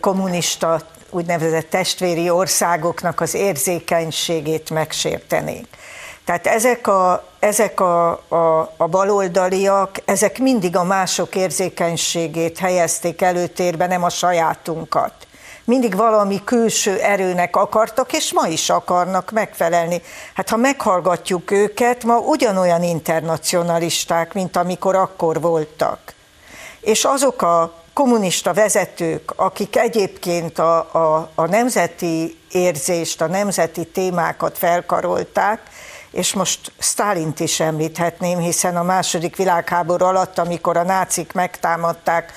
kommunista 0.00 0.80
úgynevezett 1.10 1.70
testvéri 1.70 2.30
országoknak 2.30 3.20
az 3.20 3.34
érzékenységét 3.34 4.70
megsértenék. 4.70 5.66
Tehát 6.28 6.46
ezek 6.46 6.86
a, 6.86 7.24
ezek 7.38 7.80
a, 7.80 8.10
a, 8.28 8.72
a 8.76 8.86
baloldaliak, 8.86 9.96
ezek 10.04 10.38
mindig 10.38 10.76
a 10.76 10.84
mások 10.84 11.34
érzékenységét 11.34 12.58
helyezték 12.58 13.22
előtérbe, 13.22 13.86
nem 13.86 14.02
a 14.02 14.08
sajátunkat. 14.08 15.12
Mindig 15.64 15.96
valami 15.96 16.44
külső 16.44 17.00
erőnek 17.00 17.56
akartak, 17.56 18.12
és 18.12 18.32
ma 18.32 18.46
is 18.46 18.70
akarnak 18.70 19.30
megfelelni. 19.30 20.02
Hát 20.34 20.48
ha 20.48 20.56
meghallgatjuk 20.56 21.50
őket, 21.50 22.04
ma 22.04 22.18
ugyanolyan 22.18 22.82
internacionalisták, 22.82 24.34
mint 24.34 24.56
amikor 24.56 24.94
akkor 24.94 25.40
voltak. 25.40 25.98
És 26.80 27.04
azok 27.04 27.42
a 27.42 27.72
kommunista 27.92 28.52
vezetők, 28.52 29.32
akik 29.36 29.76
egyébként 29.76 30.58
a, 30.58 30.78
a, 30.78 31.30
a 31.34 31.46
nemzeti 31.46 32.38
érzést, 32.52 33.20
a 33.20 33.26
nemzeti 33.26 33.86
témákat 33.86 34.58
felkarolták, 34.58 35.60
és 36.18 36.32
most 36.34 36.72
Stálint 36.78 37.40
is 37.40 37.60
említhetném, 37.60 38.38
hiszen 38.38 38.76
a 38.76 38.82
második 38.82 39.36
világháború 39.36 40.04
alatt, 40.04 40.38
amikor 40.38 40.76
a 40.76 40.82
nácik 40.82 41.32
megtámadták 41.32 42.32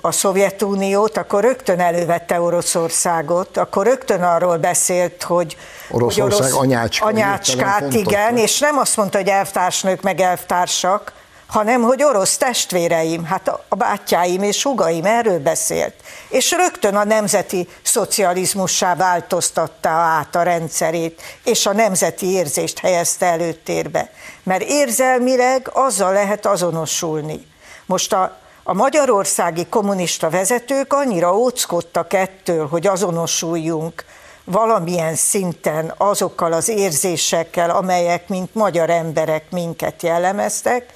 a 0.00 0.12
Szovjetuniót, 0.12 1.16
akkor 1.16 1.42
rögtön 1.42 1.80
elővette 1.80 2.40
Oroszországot, 2.40 3.56
akkor 3.56 3.86
rögtön 3.86 4.22
arról 4.22 4.56
beszélt, 4.56 5.22
hogy 5.22 5.56
Oroszország 5.90 6.32
hogy 6.32 6.40
orosz, 6.40 6.56
anyácska, 6.62 7.06
anyácskát, 7.06 7.92
igen, 7.92 8.36
és 8.36 8.58
nem 8.58 8.78
azt 8.78 8.96
mondta, 8.96 9.18
hogy 9.18 9.28
elvtársnők 9.28 10.02
meg 10.02 10.20
elvtársak, 10.20 11.12
hanem 11.46 11.82
hogy 11.82 12.02
orosz 12.02 12.36
testvéreim, 12.36 13.24
hát 13.24 13.48
a 13.68 13.74
bátyáim 13.74 14.42
és 14.42 14.62
hugaim 14.62 15.04
erről 15.04 15.38
beszélt. 15.38 15.94
És 16.28 16.50
rögtön 16.50 16.96
a 16.96 17.04
nemzeti 17.04 17.68
szocializmussá 17.82 18.94
változtatta 18.94 19.88
át 19.88 20.34
a 20.34 20.42
rendszerét, 20.42 21.22
és 21.44 21.66
a 21.66 21.72
nemzeti 21.72 22.30
érzést 22.30 22.78
helyezte 22.78 23.26
előtérbe. 23.26 24.10
Mert 24.42 24.62
érzelmileg 24.62 25.70
azzal 25.72 26.12
lehet 26.12 26.46
azonosulni. 26.46 27.46
Most 27.86 28.12
a, 28.12 28.36
a 28.62 28.72
magyarországi 28.72 29.66
kommunista 29.66 30.30
vezetők 30.30 30.92
annyira 30.92 31.36
óckodtak 31.36 32.12
ettől, 32.12 32.68
hogy 32.68 32.86
azonosuljunk 32.86 34.04
valamilyen 34.44 35.14
szinten 35.14 35.94
azokkal 35.96 36.52
az 36.52 36.68
érzésekkel, 36.68 37.70
amelyek, 37.70 38.28
mint 38.28 38.54
magyar 38.54 38.90
emberek 38.90 39.50
minket 39.50 40.02
jellemeztek, 40.02 40.92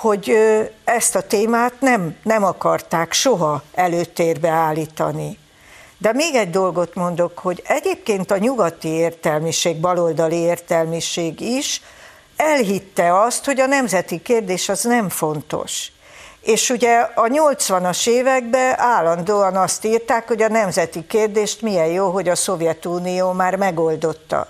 hogy 0.00 0.36
ezt 0.84 1.14
a 1.14 1.20
témát 1.20 1.72
nem, 1.80 2.16
nem 2.22 2.44
akarták 2.44 3.12
soha 3.12 3.62
előtérbe 3.74 4.48
állítani. 4.48 5.38
De 5.98 6.12
még 6.12 6.34
egy 6.34 6.50
dolgot 6.50 6.94
mondok, 6.94 7.38
hogy 7.38 7.62
egyébként 7.66 8.30
a 8.30 8.38
nyugati 8.38 8.88
értelmiség, 8.88 9.80
baloldali 9.80 10.36
értelmiség 10.36 11.40
is 11.40 11.82
elhitte 12.36 13.20
azt, 13.20 13.44
hogy 13.44 13.60
a 13.60 13.66
nemzeti 13.66 14.22
kérdés 14.22 14.68
az 14.68 14.82
nem 14.82 15.08
fontos. 15.08 15.92
És 16.40 16.70
ugye 16.70 16.98
a 16.98 17.22
80-as 17.22 18.08
években 18.08 18.78
állandóan 18.78 19.56
azt 19.56 19.84
írták, 19.84 20.28
hogy 20.28 20.42
a 20.42 20.48
nemzeti 20.48 21.06
kérdést 21.06 21.62
milyen 21.62 21.86
jó, 21.86 22.10
hogy 22.10 22.28
a 22.28 22.36
Szovjetunió 22.36 23.32
már 23.32 23.56
megoldotta. 23.56 24.48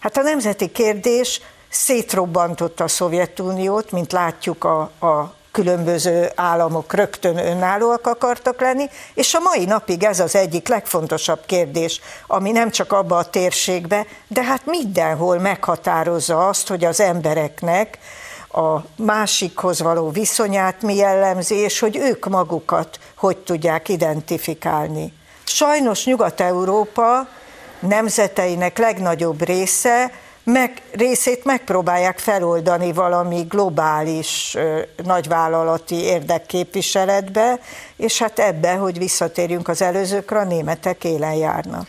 Hát 0.00 0.16
a 0.16 0.22
nemzeti 0.22 0.70
kérdés 0.70 1.40
szétrobbantotta 1.72 2.84
a 2.84 2.88
Szovjetuniót, 2.88 3.90
mint 3.90 4.12
látjuk 4.12 4.64
a, 4.64 4.80
a 4.80 5.34
különböző 5.52 6.30
államok 6.34 6.94
rögtön 6.94 7.36
önállóak 7.36 8.06
akartak 8.06 8.60
lenni, 8.60 8.88
és 9.14 9.34
a 9.34 9.40
mai 9.40 9.64
napig 9.64 10.02
ez 10.04 10.20
az 10.20 10.34
egyik 10.34 10.68
legfontosabb 10.68 11.40
kérdés, 11.46 12.00
ami 12.26 12.50
nem 12.50 12.70
csak 12.70 12.92
abba 12.92 13.16
a 13.16 13.30
térségbe, 13.30 14.06
de 14.28 14.42
hát 14.42 14.62
mindenhol 14.64 15.38
meghatározza 15.38 16.48
azt, 16.48 16.68
hogy 16.68 16.84
az 16.84 17.00
embereknek 17.00 17.98
a 18.52 18.78
másikhoz 18.96 19.80
való 19.80 20.10
viszonyát 20.10 20.82
mi 20.82 20.94
jellemzi, 20.94 21.54
és 21.54 21.78
hogy 21.78 21.96
ők 21.96 22.28
magukat 22.28 22.98
hogy 23.16 23.36
tudják 23.36 23.88
identifikálni. 23.88 25.12
Sajnos 25.44 26.04
Nyugat-Európa 26.04 27.28
nemzeteinek 27.80 28.78
legnagyobb 28.78 29.44
része 29.44 30.12
meg, 30.44 30.82
részét 30.92 31.44
megpróbálják 31.44 32.18
feloldani 32.18 32.92
valami 32.92 33.46
globális 33.48 34.56
nagyvállalati 35.04 35.94
érdekképviseletbe, 35.94 37.60
és 37.96 38.18
hát 38.18 38.38
ebbe, 38.38 38.74
hogy 38.74 38.98
visszatérjünk 38.98 39.68
az 39.68 39.82
előzőkre, 39.82 40.38
a 40.38 40.44
németek 40.44 41.04
élen 41.04 41.34
járnak. 41.34 41.86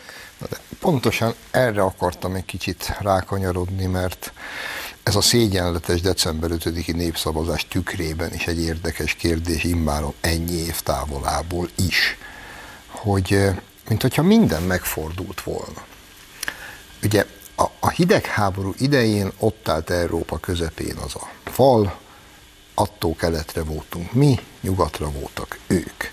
Pontosan 0.80 1.34
erre 1.50 1.82
akartam 1.82 2.34
egy 2.34 2.44
kicsit 2.44 2.96
rákanyarodni, 3.00 3.86
mert 3.86 4.32
ez 5.02 5.14
a 5.14 5.20
szégyenletes 5.20 6.00
december 6.00 6.50
5-i 6.52 6.94
népszavazás 6.94 7.68
tükrében 7.68 8.32
is 8.32 8.46
egy 8.46 8.62
érdekes 8.62 9.14
kérdés, 9.14 9.64
immáron 9.64 10.14
ennyi 10.20 10.56
év 10.56 10.80
távolából 10.80 11.68
is, 11.86 12.18
hogy 12.88 13.38
mint 13.88 14.02
hogyha 14.02 14.22
minden 14.22 14.62
megfordult 14.62 15.42
volna. 15.42 15.84
Ugye 17.02 17.24
a, 17.56 17.64
a 17.80 17.88
hidegháború 17.88 18.74
idején 18.78 19.32
ott 19.38 19.68
állt 19.68 19.90
Európa 19.90 20.38
közepén 20.38 20.96
az 20.96 21.14
a 21.14 21.28
fal, 21.44 21.98
attól 22.74 23.14
keletre 23.14 23.62
voltunk 23.62 24.12
mi, 24.12 24.38
nyugatra 24.60 25.10
voltak 25.10 25.58
ők. 25.66 26.04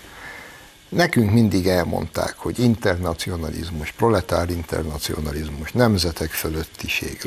Nekünk 0.88 1.32
mindig 1.32 1.66
elmondták, 1.66 2.34
hogy 2.36 2.58
internacionalizmus, 2.58 3.90
proletár 3.90 4.50
internacionalizmus, 4.50 5.72
nemzetek 5.72 6.30
fölöttiség, 6.30 7.20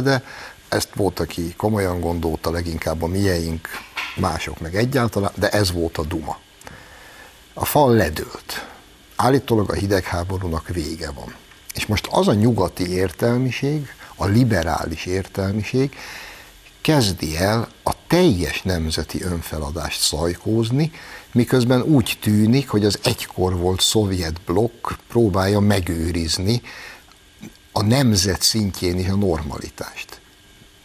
de, 0.00 0.22
ezt 0.68 0.88
volt, 0.94 1.20
aki 1.20 1.54
komolyan 1.56 2.00
gondolta, 2.00 2.50
leginkább 2.50 3.02
a 3.02 3.06
mieink, 3.06 3.68
mások 4.16 4.60
meg 4.60 4.76
egyáltalán, 4.76 5.32
de 5.34 5.48
ez 5.48 5.72
volt 5.72 5.98
a 5.98 6.04
duma. 6.04 6.38
A 7.54 7.64
fal 7.64 7.94
ledőlt. 7.94 8.66
Állítólag 9.16 9.70
a 9.70 9.74
hidegháborúnak 9.74 10.68
vége 10.68 11.10
van. 11.10 11.34
És 11.78 11.86
most 11.86 12.08
az 12.10 12.28
a 12.28 12.34
nyugati 12.34 12.92
értelmiség, 12.92 13.86
a 14.16 14.26
liberális 14.26 15.06
értelmiség 15.06 15.94
kezdi 16.80 17.36
el 17.36 17.68
a 17.82 17.92
teljes 18.06 18.62
nemzeti 18.62 19.22
önfeladást 19.22 20.00
szajkózni, 20.00 20.90
miközben 21.32 21.82
úgy 21.82 22.18
tűnik, 22.20 22.68
hogy 22.68 22.84
az 22.84 22.98
egykor 23.02 23.56
volt 23.56 23.80
szovjet 23.80 24.40
blokk 24.46 24.90
próbálja 25.08 25.60
megőrizni 25.60 26.62
a 27.72 27.82
nemzet 27.82 28.42
szintjén 28.42 28.98
is 28.98 29.08
a 29.08 29.16
normalitást. 29.16 30.20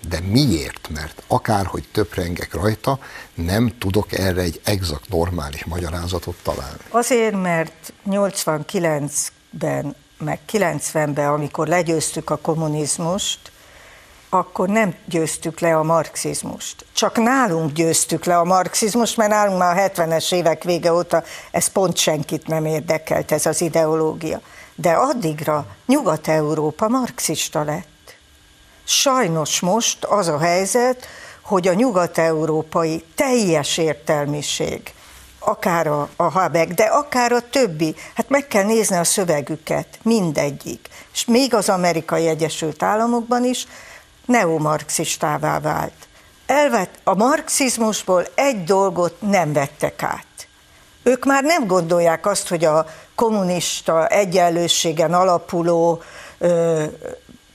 De 0.10 0.19
miért? 0.19 0.89
Mert 0.93 1.23
akárhogy 1.27 1.84
töprengek 1.91 2.53
rajta, 2.53 2.99
nem 3.34 3.73
tudok 3.77 4.12
erre 4.12 4.41
egy 4.41 4.62
exakt 4.63 5.10
normális 5.10 5.65
magyarázatot 5.65 6.36
találni. 6.43 6.84
Azért, 6.89 7.41
mert 7.41 7.93
89-ben 8.10 9.96
meg 10.24 10.40
90-ben, 10.52 11.28
amikor 11.28 11.67
legyőztük 11.67 12.30
a 12.30 12.38
kommunizmust, 12.38 13.52
akkor 14.30 14.69
nem 14.69 14.96
győztük 15.06 15.60
le 15.60 15.78
a 15.78 15.84
marxizmust. 15.84 16.86
Csak 16.94 17.17
nálunk 17.17 17.71
győztük 17.71 18.26
le 18.26 18.38
a 18.38 18.44
marxizmust, 18.44 19.17
mert 19.17 19.30
nálunk 19.30 19.58
már 19.58 19.78
a 19.78 19.90
70-es 19.90 20.34
évek 20.34 20.63
vége 20.63 20.94
óta 20.94 21.24
ez 21.52 21.67
pont 21.67 21.98
senkit 21.98 22.48
nem 22.48 22.65
érdekelt, 22.65 23.32
ez 23.32 23.46
az 23.46 23.62
ideológia. 23.62 24.42
De 24.76 24.92
addigra 24.92 25.65
Nyugat-Európa 25.86 26.88
marxista 26.88 27.63
lett. 27.63 28.15
Sajnos 28.84 29.60
most 29.60 30.04
az 30.04 30.28
a 30.28 30.40
helyzet, 30.40 31.06
hogy 31.42 31.67
a 31.67 31.74
nyugat-európai 31.74 33.04
teljes 33.15 33.78
értelmiség, 33.78 34.94
akár 35.46 35.87
a, 35.87 36.10
a 36.15 36.23
Habeck, 36.23 36.71
de 36.71 36.83
akár 36.83 37.31
a 37.31 37.50
többi, 37.50 37.96
hát 38.13 38.29
meg 38.29 38.48
kell 38.48 38.63
nézni 38.63 38.96
a 38.96 39.04
szövegüket, 39.04 39.87
mindegyik. 40.02 40.87
És 41.13 41.25
még 41.25 41.54
az 41.54 41.69
amerikai 41.69 42.27
Egyesült 42.27 42.83
Államokban 42.83 43.44
is 43.44 43.67
neomarxistává 44.25 45.60
vált. 45.60 45.94
Elvett, 46.46 47.00
a 47.04 47.15
marxizmusból 47.15 48.27
egy 48.35 48.63
dolgot 48.63 49.21
nem 49.21 49.54
vettek 49.54 50.04
át. 50.04 50.25
Ők 51.04 51.25
már 51.25 51.44
nem 51.44 51.67
gondolják 51.67 52.25
azt, 52.25 52.48
hogy 52.48 52.65
a 52.65 52.85
kommunista 53.15 54.08
egyenlőségen 54.08 55.13
alapuló 55.13 56.02
ö, 56.37 56.83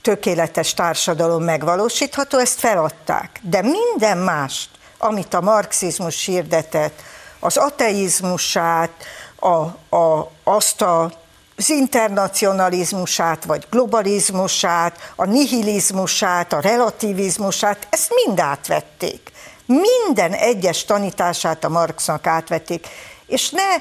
tökéletes 0.01 0.73
társadalom 0.73 1.43
megvalósítható, 1.43 2.37
ezt 2.37 2.59
feladták. 2.59 3.39
De 3.43 3.61
minden 3.61 4.17
mást, 4.17 4.69
amit 4.97 5.33
a 5.33 5.41
marxizmus 5.41 6.25
hirdetett, 6.25 7.01
az 7.39 7.57
ateizmusát, 7.57 8.91
a, 9.39 9.55
a, 9.97 10.31
azt 10.43 10.81
a 10.81 11.11
az 11.59 11.69
internacionalizmusát, 11.69 13.45
vagy 13.45 13.65
globalizmusát, 13.69 15.13
a 15.15 15.25
nihilizmusát, 15.25 16.53
a 16.53 16.59
relativizmusát, 16.59 17.87
ezt 17.89 18.11
mind 18.25 18.39
átvették. 18.39 19.31
Minden 19.65 20.33
egyes 20.33 20.85
tanítását 20.85 21.63
a 21.63 21.69
Marxnak 21.69 22.27
átvették. 22.27 22.87
És 23.27 23.49
ne, 23.49 23.75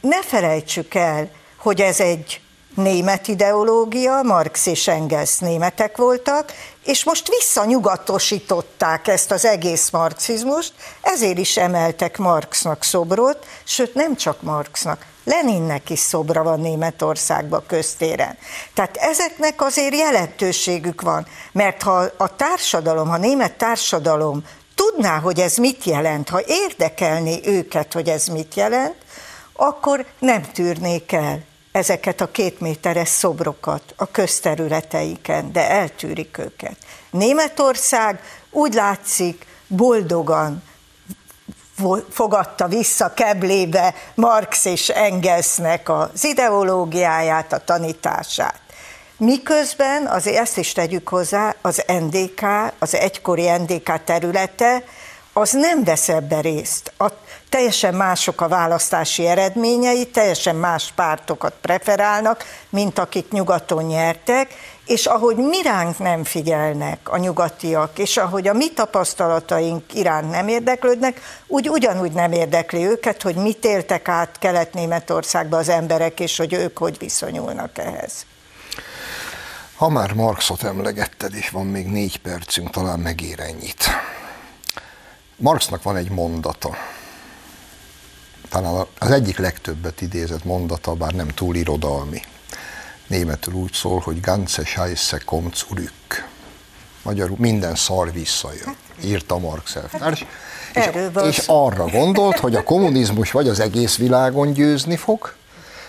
ne 0.00 0.22
felejtsük 0.22 0.94
el, 0.94 1.30
hogy 1.56 1.80
ez 1.80 2.00
egy 2.00 2.40
német 2.74 3.28
ideológia, 3.28 4.22
Marx 4.22 4.66
és 4.66 4.88
Engels 4.88 5.38
németek 5.38 5.96
voltak, 5.96 6.52
és 6.84 7.04
most 7.04 7.28
visszanyugatosították 7.28 9.08
ezt 9.08 9.30
az 9.30 9.44
egész 9.44 9.90
marxizmust, 9.90 10.72
ezért 11.00 11.38
is 11.38 11.56
emeltek 11.56 12.18
Marxnak 12.18 12.82
szobrot, 12.82 13.46
sőt 13.64 13.94
nem 13.94 14.16
csak 14.16 14.42
Marxnak, 14.42 15.06
Leninnek 15.24 15.90
is 15.90 15.98
szobra 15.98 16.42
van 16.42 16.60
Németországban 16.60 17.62
köztéren. 17.66 18.38
Tehát 18.74 18.96
ezeknek 18.96 19.62
azért 19.62 19.96
jelentőségük 19.96 21.00
van, 21.00 21.26
mert 21.52 21.82
ha 21.82 22.04
a 22.16 22.36
társadalom, 22.36 23.08
ha 23.08 23.14
a 23.14 23.18
német 23.18 23.52
társadalom 23.52 24.44
tudná, 24.74 25.18
hogy 25.18 25.40
ez 25.40 25.56
mit 25.56 25.84
jelent, 25.84 26.28
ha 26.28 26.40
érdekelné 26.46 27.40
őket, 27.44 27.92
hogy 27.92 28.08
ez 28.08 28.26
mit 28.26 28.54
jelent, 28.54 28.96
akkor 29.52 30.06
nem 30.18 30.42
tűrnék 30.42 31.12
el 31.12 31.52
ezeket 31.74 32.20
a 32.20 32.30
két 32.30 32.60
méteres 32.60 33.08
szobrokat 33.08 33.94
a 33.96 34.06
közterületeiken, 34.06 35.52
de 35.52 35.70
eltűrik 35.70 36.38
őket. 36.38 36.76
Németország 37.10 38.20
úgy 38.50 38.74
látszik 38.74 39.46
boldogan 39.66 40.62
fogadta 42.10 42.68
vissza 42.68 43.14
keblébe 43.14 43.94
Marx 44.14 44.64
és 44.64 44.88
Engelsnek 44.88 45.88
az 45.88 46.24
ideológiáját, 46.24 47.52
a 47.52 47.64
tanítását. 47.64 48.60
Miközben, 49.16 50.06
azért 50.06 50.36
ezt 50.36 50.58
is 50.58 50.72
tegyük 50.72 51.08
hozzá, 51.08 51.54
az 51.60 51.84
NDK, 51.86 52.42
az 52.78 52.94
egykori 52.94 53.48
NDK 53.50 54.04
területe, 54.04 54.84
az 55.32 55.52
nem 55.52 55.84
vesz 55.84 56.08
ebbe 56.08 56.40
részt. 56.40 56.92
A, 56.98 57.08
teljesen 57.48 57.94
mások 57.94 58.40
a 58.40 58.48
választási 58.48 59.26
eredményei, 59.26 60.06
teljesen 60.06 60.56
más 60.56 60.92
pártokat 60.94 61.54
preferálnak, 61.60 62.44
mint 62.68 62.98
akik 62.98 63.30
nyugaton 63.30 63.84
nyertek, 63.84 64.54
és 64.86 65.06
ahogy 65.06 65.36
mi 65.36 65.62
ránk 65.62 65.98
nem 65.98 66.24
figyelnek 66.24 66.98
a 67.08 67.16
nyugatiak, 67.16 67.98
és 67.98 68.16
ahogy 68.16 68.48
a 68.48 68.52
mi 68.52 68.72
tapasztalataink 68.72 69.94
iránt 69.94 70.30
nem 70.30 70.48
érdeklődnek, 70.48 71.20
úgy 71.46 71.68
ugyanúgy 71.68 72.12
nem 72.12 72.32
érdekli 72.32 72.86
őket, 72.86 73.22
hogy 73.22 73.34
mit 73.34 73.64
éltek 73.64 74.08
át 74.08 74.38
Kelet-Németországba 74.38 75.56
az 75.56 75.68
emberek, 75.68 76.20
és 76.20 76.36
hogy 76.36 76.52
ők 76.52 76.78
hogy 76.78 76.98
viszonyulnak 76.98 77.78
ehhez. 77.78 78.26
Ha 79.76 79.88
már 79.88 80.12
Marxot 80.12 80.62
emlegetted, 80.62 81.34
és 81.34 81.50
van 81.50 81.66
még 81.66 81.86
négy 81.86 82.16
percünk, 82.16 82.70
talán 82.70 82.98
megér 82.98 83.40
ennyit. 83.40 83.84
Marxnak 85.36 85.82
van 85.82 85.96
egy 85.96 86.10
mondata, 86.10 86.76
talán 88.54 88.86
az 88.98 89.10
egyik 89.10 89.38
legtöbbet 89.38 90.00
idézett 90.00 90.44
mondata, 90.44 90.92
bár 90.92 91.12
nem 91.12 91.28
túl 91.28 91.54
irodalmi 91.54 92.22
németül 93.06 93.54
úgy 93.54 93.72
szól, 93.72 94.00
hogy 94.00 94.20
ganze 94.20 94.64
Scheisse 94.64 95.18
kommt 95.24 95.56
zurück. 95.56 96.28
Magyarul 97.02 97.36
minden 97.40 97.74
szar 97.74 98.12
visszajön, 98.12 98.76
írta 99.04 99.38
Marx 99.38 99.76
elvtárs. 99.76 100.24
És, 100.74 100.90
és 101.22 101.42
arra 101.46 101.86
gondolt, 101.86 102.38
hogy 102.38 102.54
a 102.54 102.62
kommunizmus 102.62 103.30
vagy 103.30 103.48
az 103.48 103.60
egész 103.60 103.96
világon 103.96 104.52
győzni 104.52 104.96
fog, 104.96 105.34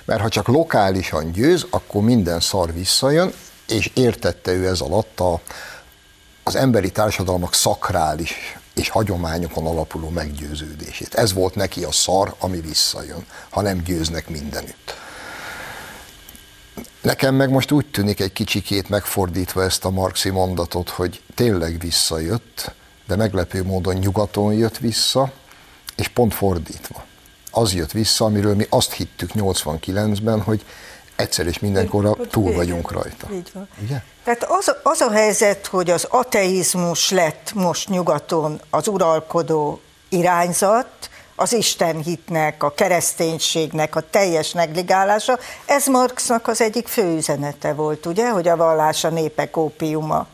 mert 0.06 0.22
ha 0.22 0.30
csak 0.30 0.48
lokálisan 0.48 1.32
győz, 1.32 1.66
akkor 1.70 2.02
minden 2.02 2.40
szar 2.40 2.74
visszajön, 2.74 3.34
és 3.68 3.92
értette 3.94 4.52
ő 4.52 4.68
ez 4.68 4.80
alatt 4.80 5.20
a, 5.20 5.42
az 6.44 6.56
emberi 6.56 6.92
társadalmak 6.92 7.54
szakrális 7.54 8.58
és 8.76 8.90
hagyományokon 8.90 9.66
alapuló 9.66 10.10
meggyőződését. 10.10 11.14
Ez 11.14 11.34
volt 11.34 11.56
neki 11.56 11.84
a 11.84 11.92
szar, 11.92 12.36
ami 12.40 12.60
visszajön, 12.60 13.26
ha 13.50 13.62
nem 13.62 13.82
győznek 13.84 14.30
mindenütt. 14.30 14.96
Nekem 17.02 17.36
meg 17.36 17.50
most 17.50 17.72
úgy 17.72 17.86
tűnik 17.86 18.20
egy 18.20 18.34
kicsikét 18.34 18.90
megfordítva 18.90 19.64
ezt 19.64 19.86
a 19.86 19.90
marxi 19.90 20.30
mondatot, 20.30 20.90
hogy 20.90 21.22
tényleg 21.36 21.80
visszajött, 21.80 22.72
de 23.08 23.16
meglepő 23.16 23.64
módon 23.64 23.96
nyugaton 23.96 24.54
jött 24.54 24.78
vissza, 24.78 25.32
és 25.96 26.08
pont 26.08 26.34
fordítva. 26.34 27.06
Az 27.52 27.74
jött 27.74 27.92
vissza, 27.92 28.26
amiről 28.26 28.56
mi 28.56 28.66
azt 28.70 28.94
hittük 28.94 29.30
89-ben, 29.34 30.42
hogy 30.42 30.66
egyszer 31.16 31.48
és 31.48 31.60
mindenkorra 31.60 32.16
túl 32.30 32.54
vagyunk 32.54 32.92
rajta. 32.92 33.28
Így 33.34 33.50
van. 33.54 33.68
Ugye? 33.84 34.04
Tehát 34.26 34.44
az, 34.44 34.76
az 34.84 35.02
a 35.02 35.12
helyzet, 35.12 35.68
hogy 35.68 35.90
az 35.90 36.08
ateizmus 36.10 37.10
lett 37.10 37.52
most 37.54 37.90
nyugaton 37.90 38.62
az 38.70 38.88
uralkodó 38.88 39.80
irányzat, 40.10 41.10
az 41.36 41.54
Isten 41.54 42.02
hitnek, 42.02 42.64
a 42.64 42.74
kereszténységnek 42.74 43.96
a 43.96 44.10
teljes 44.10 44.52
negligálása, 44.52 45.40
ez 45.66 45.86
Marxnak 45.86 46.48
az 46.48 46.62
egyik 46.62 46.88
fő 46.88 47.16
üzenete 47.16 47.74
volt, 47.74 48.06
ugye, 48.06 48.30
hogy 48.30 48.48
a 48.48 48.56
vallás 48.56 49.04
a 49.04 49.10
népek 49.10 49.58
ópiuma. 49.58 50.28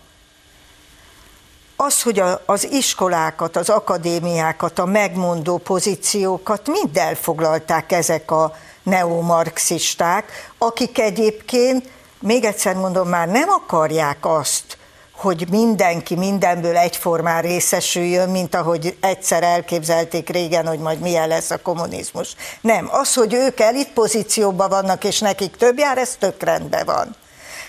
Az, 1.76 2.02
hogy 2.02 2.20
a, 2.20 2.42
az 2.46 2.72
iskolákat, 2.72 3.56
az 3.56 3.70
akadémiákat, 3.70 4.80
a 4.80 4.86
megmondó 4.86 5.58
pozíciókat 5.58 6.68
mind 6.68 6.98
elfoglalták 6.98 7.92
ezek 7.92 8.32
a 8.32 8.56
neomarxisták, 8.84 10.52
akik 10.58 11.00
egyébként, 11.00 11.90
még 12.22 12.44
egyszer 12.44 12.76
mondom, 12.76 13.08
már 13.08 13.28
nem 13.28 13.50
akarják 13.50 14.18
azt, 14.22 14.78
hogy 15.12 15.48
mindenki 15.50 16.16
mindenből 16.16 16.78
egyformán 16.78 17.42
részesüljön, 17.42 18.30
mint 18.30 18.56
ahogy 18.56 18.98
egyszer 19.00 19.44
elképzelték 19.44 20.30
régen, 20.30 20.68
hogy 20.68 20.80
majd 20.80 21.00
milyen 21.00 21.28
lesz 21.28 21.52
a 21.52 21.62
kommunizmus. 21.62 22.36
Nem, 22.62 22.90
az, 22.92 23.14
hogy 23.14 23.34
ők 23.34 23.60
elit 23.60 23.94
pozícióban 23.94 24.70
vannak, 24.70 25.04
és 25.04 25.20
nekik 25.20 25.56
több 25.56 25.78
jár, 25.78 25.98
ez 25.98 26.16
tök 26.20 26.44
rendben 26.44 26.86
van. 26.86 27.16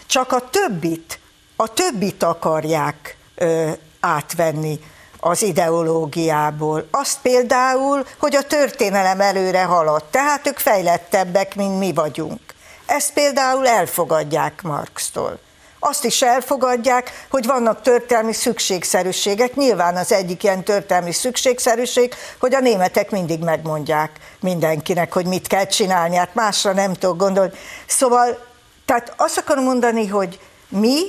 Csak 0.07 0.33
a 0.33 0.49
többit, 0.51 1.21
a 1.57 1.73
többit 1.73 2.23
akarják 2.23 3.17
ö, 3.35 3.71
átvenni 4.01 4.81
az 5.21 5.43
ideológiából. 5.43 6.87
Azt 6.91 7.19
például, 7.23 8.07
hogy 8.19 8.37
a 8.37 8.43
történelem 8.43 9.21
előre 9.21 9.63
haladt, 9.63 10.11
tehát 10.11 10.47
ők 10.47 10.59
fejlettebbek, 10.59 11.55
mint 11.55 11.79
mi 11.79 11.93
vagyunk. 11.93 12.41
Ezt 12.87 13.13
például 13.13 13.67
elfogadják 13.67 14.63
Marxtól 14.63 15.39
azt 15.85 16.05
is 16.05 16.23
elfogadják, 16.23 17.27
hogy 17.31 17.47
vannak 17.47 17.81
történelmi 17.81 18.33
szükségszerűségek. 18.33 19.55
Nyilván 19.55 19.97
az 19.97 20.13
egyik 20.13 20.43
ilyen 20.43 20.65
történelmi 20.65 21.13
szükségszerűség, 21.13 22.15
hogy 22.39 22.55
a 22.55 22.61
németek 22.61 23.11
mindig 23.11 23.41
megmondják 23.41 24.11
mindenkinek, 24.41 25.13
hogy 25.13 25.27
mit 25.27 25.47
kell 25.47 25.67
csinálni, 25.67 26.17
hát 26.17 26.35
másra 26.35 26.73
nem 26.73 26.93
tudok 26.93 27.17
gondolni. 27.17 27.53
Szóval, 27.87 28.47
tehát 28.85 29.15
azt 29.17 29.39
akarom 29.39 29.65
mondani, 29.65 30.07
hogy 30.07 30.41
mi 30.69 31.01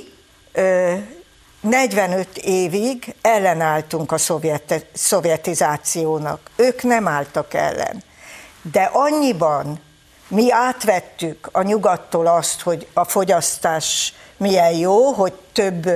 ö, 0.52 0.94
45 1.60 2.38
évig 2.38 3.14
ellenálltunk 3.22 4.12
a 4.12 4.18
szovjet, 4.18 4.86
szovjetizációnak. 4.92 6.40
Ők 6.56 6.82
nem 6.82 7.08
álltak 7.08 7.54
ellen. 7.54 8.02
De 8.72 8.90
annyiban 8.92 9.80
mi 10.34 10.52
átvettük 10.52 11.48
a 11.52 11.62
nyugattól 11.62 12.26
azt, 12.26 12.60
hogy 12.60 12.86
a 12.92 13.04
fogyasztás 13.04 14.14
milyen 14.36 14.72
jó, 14.72 15.12
hogy 15.12 15.32
több, 15.52 15.88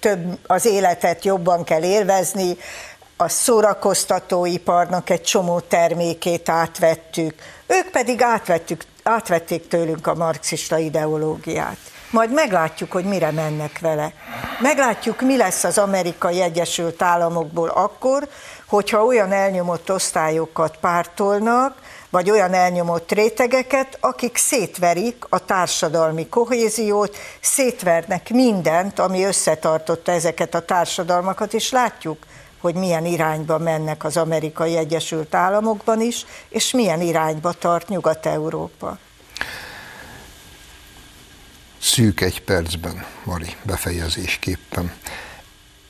több 0.00 0.38
az 0.46 0.66
életet 0.66 1.24
jobban 1.24 1.64
kell 1.64 1.82
élvezni, 1.82 2.56
a 3.16 3.28
szórakoztatóiparnak 3.28 5.10
egy 5.10 5.22
csomó 5.22 5.60
termékét 5.60 6.48
átvettük, 6.48 7.34
ők 7.66 7.90
pedig 7.90 8.22
átvettük, 8.22 8.82
átvették 9.02 9.68
tőlünk 9.68 10.06
a 10.06 10.14
marxista 10.14 10.78
ideológiát. 10.78 11.76
Majd 12.10 12.32
meglátjuk, 12.32 12.92
hogy 12.92 13.04
mire 13.04 13.30
mennek 13.30 13.78
vele. 13.78 14.12
Meglátjuk, 14.60 15.20
mi 15.20 15.36
lesz 15.36 15.64
az 15.64 15.78
amerikai 15.78 16.40
Egyesült 16.40 17.02
Államokból 17.02 17.68
akkor, 17.68 18.28
hogyha 18.68 19.04
olyan 19.04 19.32
elnyomott 19.32 19.90
osztályokat 19.90 20.76
pártolnak, 20.76 21.76
vagy 22.10 22.30
olyan 22.30 22.54
elnyomott 22.54 23.12
rétegeket, 23.12 23.96
akik 24.00 24.36
szétverik 24.36 25.24
a 25.28 25.44
társadalmi 25.44 26.28
kohéziót, 26.28 27.16
szétvernek 27.40 28.30
mindent, 28.30 28.98
ami 28.98 29.24
összetartotta 29.24 30.12
ezeket 30.12 30.54
a 30.54 30.64
társadalmakat, 30.64 31.54
és 31.54 31.70
látjuk, 31.70 32.18
hogy 32.60 32.74
milyen 32.74 33.04
irányba 33.04 33.58
mennek 33.58 34.04
az 34.04 34.16
amerikai 34.16 34.76
Egyesült 34.76 35.34
Államokban 35.34 36.00
is, 36.00 36.26
és 36.48 36.70
milyen 36.70 37.00
irányba 37.00 37.52
tart 37.52 37.88
Nyugat-Európa. 37.88 38.98
Szűk 41.80 42.20
egy 42.20 42.42
percben, 42.42 43.04
Mari, 43.24 43.56
befejezésképpen. 43.62 44.92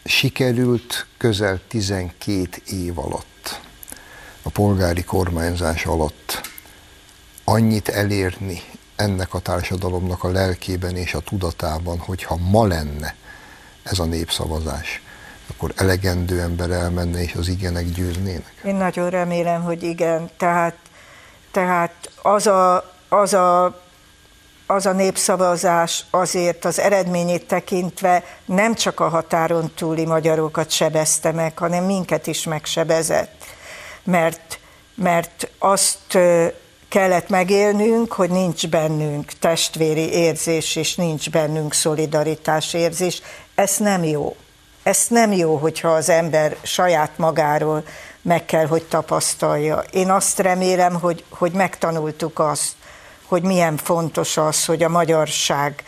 Sikerült 0.09 1.07
közel 1.17 1.61
12 1.69 2.49
év 2.67 2.99
alatt 2.99 3.61
a 4.43 4.51
polgári 4.51 5.05
kormányzás 5.05 5.87
alatt 5.87 6.41
annyit 7.45 7.89
elérni 7.89 8.63
ennek 8.97 9.35
a 9.35 9.39
társadalomnak 9.39 10.25
a 10.25 10.31
lelkében 10.31 10.97
és 10.97 11.15
a 11.15 11.21
tudatában, 11.21 11.99
hogyha 11.99 12.37
ma 12.37 12.67
lenne 12.67 13.15
ez 13.83 13.99
a 13.99 14.05
népszavazás, 14.05 15.03
akkor 15.51 15.73
elegendő 15.77 16.41
ember 16.41 16.71
elmenne 16.71 17.23
és 17.23 17.35
az 17.35 17.49
igenek 17.49 17.91
győznének? 17.91 18.61
Én 18.65 18.75
nagyon 18.75 19.11
remélem, 19.11 19.63
hogy 19.63 19.83
igen. 19.83 20.31
Tehát, 20.37 20.77
tehát 21.51 22.11
az, 22.23 22.47
a, 22.47 22.95
az, 23.09 23.33
a, 23.33 23.81
az 24.71 24.87
a 24.87 24.93
népszavazás 24.93 26.05
azért 26.11 26.65
az 26.65 26.81
eredményét 26.81 27.47
tekintve 27.47 28.25
nem 28.45 28.75
csak 28.75 29.01
a 29.01 29.09
határon 29.09 29.73
túli 29.75 30.05
magyarokat 30.05 30.71
sebezte 30.71 31.33
meg, 31.33 31.59
hanem 31.59 31.85
minket 31.85 32.27
is 32.27 32.45
megsebezett. 32.45 33.45
Mert, 34.05 34.59
mert 34.95 35.51
azt 35.59 36.19
kellett 36.89 37.29
megélnünk, 37.29 38.13
hogy 38.13 38.31
nincs 38.31 38.69
bennünk 38.69 39.33
testvéri 39.33 40.13
érzés, 40.13 40.77
és 40.77 40.95
nincs 40.95 41.31
bennünk 41.31 41.75
szolidaritás 41.75 42.75
érzés. 42.75 43.23
Ez 43.55 43.77
nem 43.79 44.05
jó. 44.05 44.37
Ez 44.83 45.07
nem 45.09 45.33
jó, 45.33 45.57
hogyha 45.57 45.89
az 45.89 46.09
ember 46.09 46.57
saját 46.63 47.19
magáról 47.19 47.85
meg 48.23 48.45
kell, 48.45 48.67
hogy 48.67 48.83
tapasztalja. 48.83 49.83
Én 49.91 50.11
azt 50.11 50.39
remélem, 50.39 50.95
hogy, 51.01 51.25
hogy 51.29 51.53
megtanultuk 51.53 52.39
azt, 52.39 52.73
hogy 53.29 53.43
milyen 53.43 53.77
fontos 53.77 54.37
az, 54.37 54.65
hogy 54.65 54.83
a 54.83 54.89
magyarság 54.89 55.85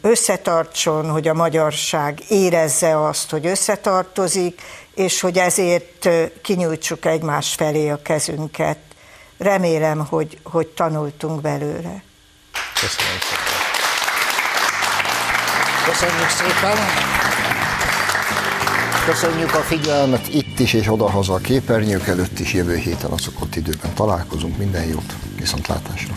összetartson, 0.00 1.10
hogy 1.10 1.28
a 1.28 1.34
magyarság 1.34 2.22
érezze 2.28 3.06
azt, 3.06 3.30
hogy 3.30 3.46
összetartozik, 3.46 4.62
és 4.94 5.20
hogy 5.20 5.38
ezért 5.38 6.08
kinyújtsuk 6.42 7.04
egymás 7.04 7.54
felé 7.54 7.88
a 7.88 8.02
kezünket. 8.02 8.78
Remélem, 9.38 10.06
hogy, 10.06 10.38
hogy 10.42 10.66
tanultunk 10.66 11.40
belőle. 11.40 12.02
Köszönöm 12.80 13.18
szépen. 13.20 13.56
Köszönjük 15.84 16.28
szépen. 16.28 16.76
Köszönjük 19.06 19.54
a 19.54 19.60
figyelmet 19.60 20.28
itt 20.28 20.58
is 20.58 20.72
és 20.72 20.92
odahaza 20.92 21.34
a 21.34 21.38
képernyők 21.38 22.06
előtt 22.06 22.38
is. 22.38 22.52
Jövő 22.52 22.76
héten 22.76 23.10
a 23.10 23.18
szokott 23.18 23.56
időben 23.56 23.94
találkozunk. 23.94 24.56
Minden 24.58 24.84
jót, 24.84 25.14
viszontlátásra. 25.38 26.14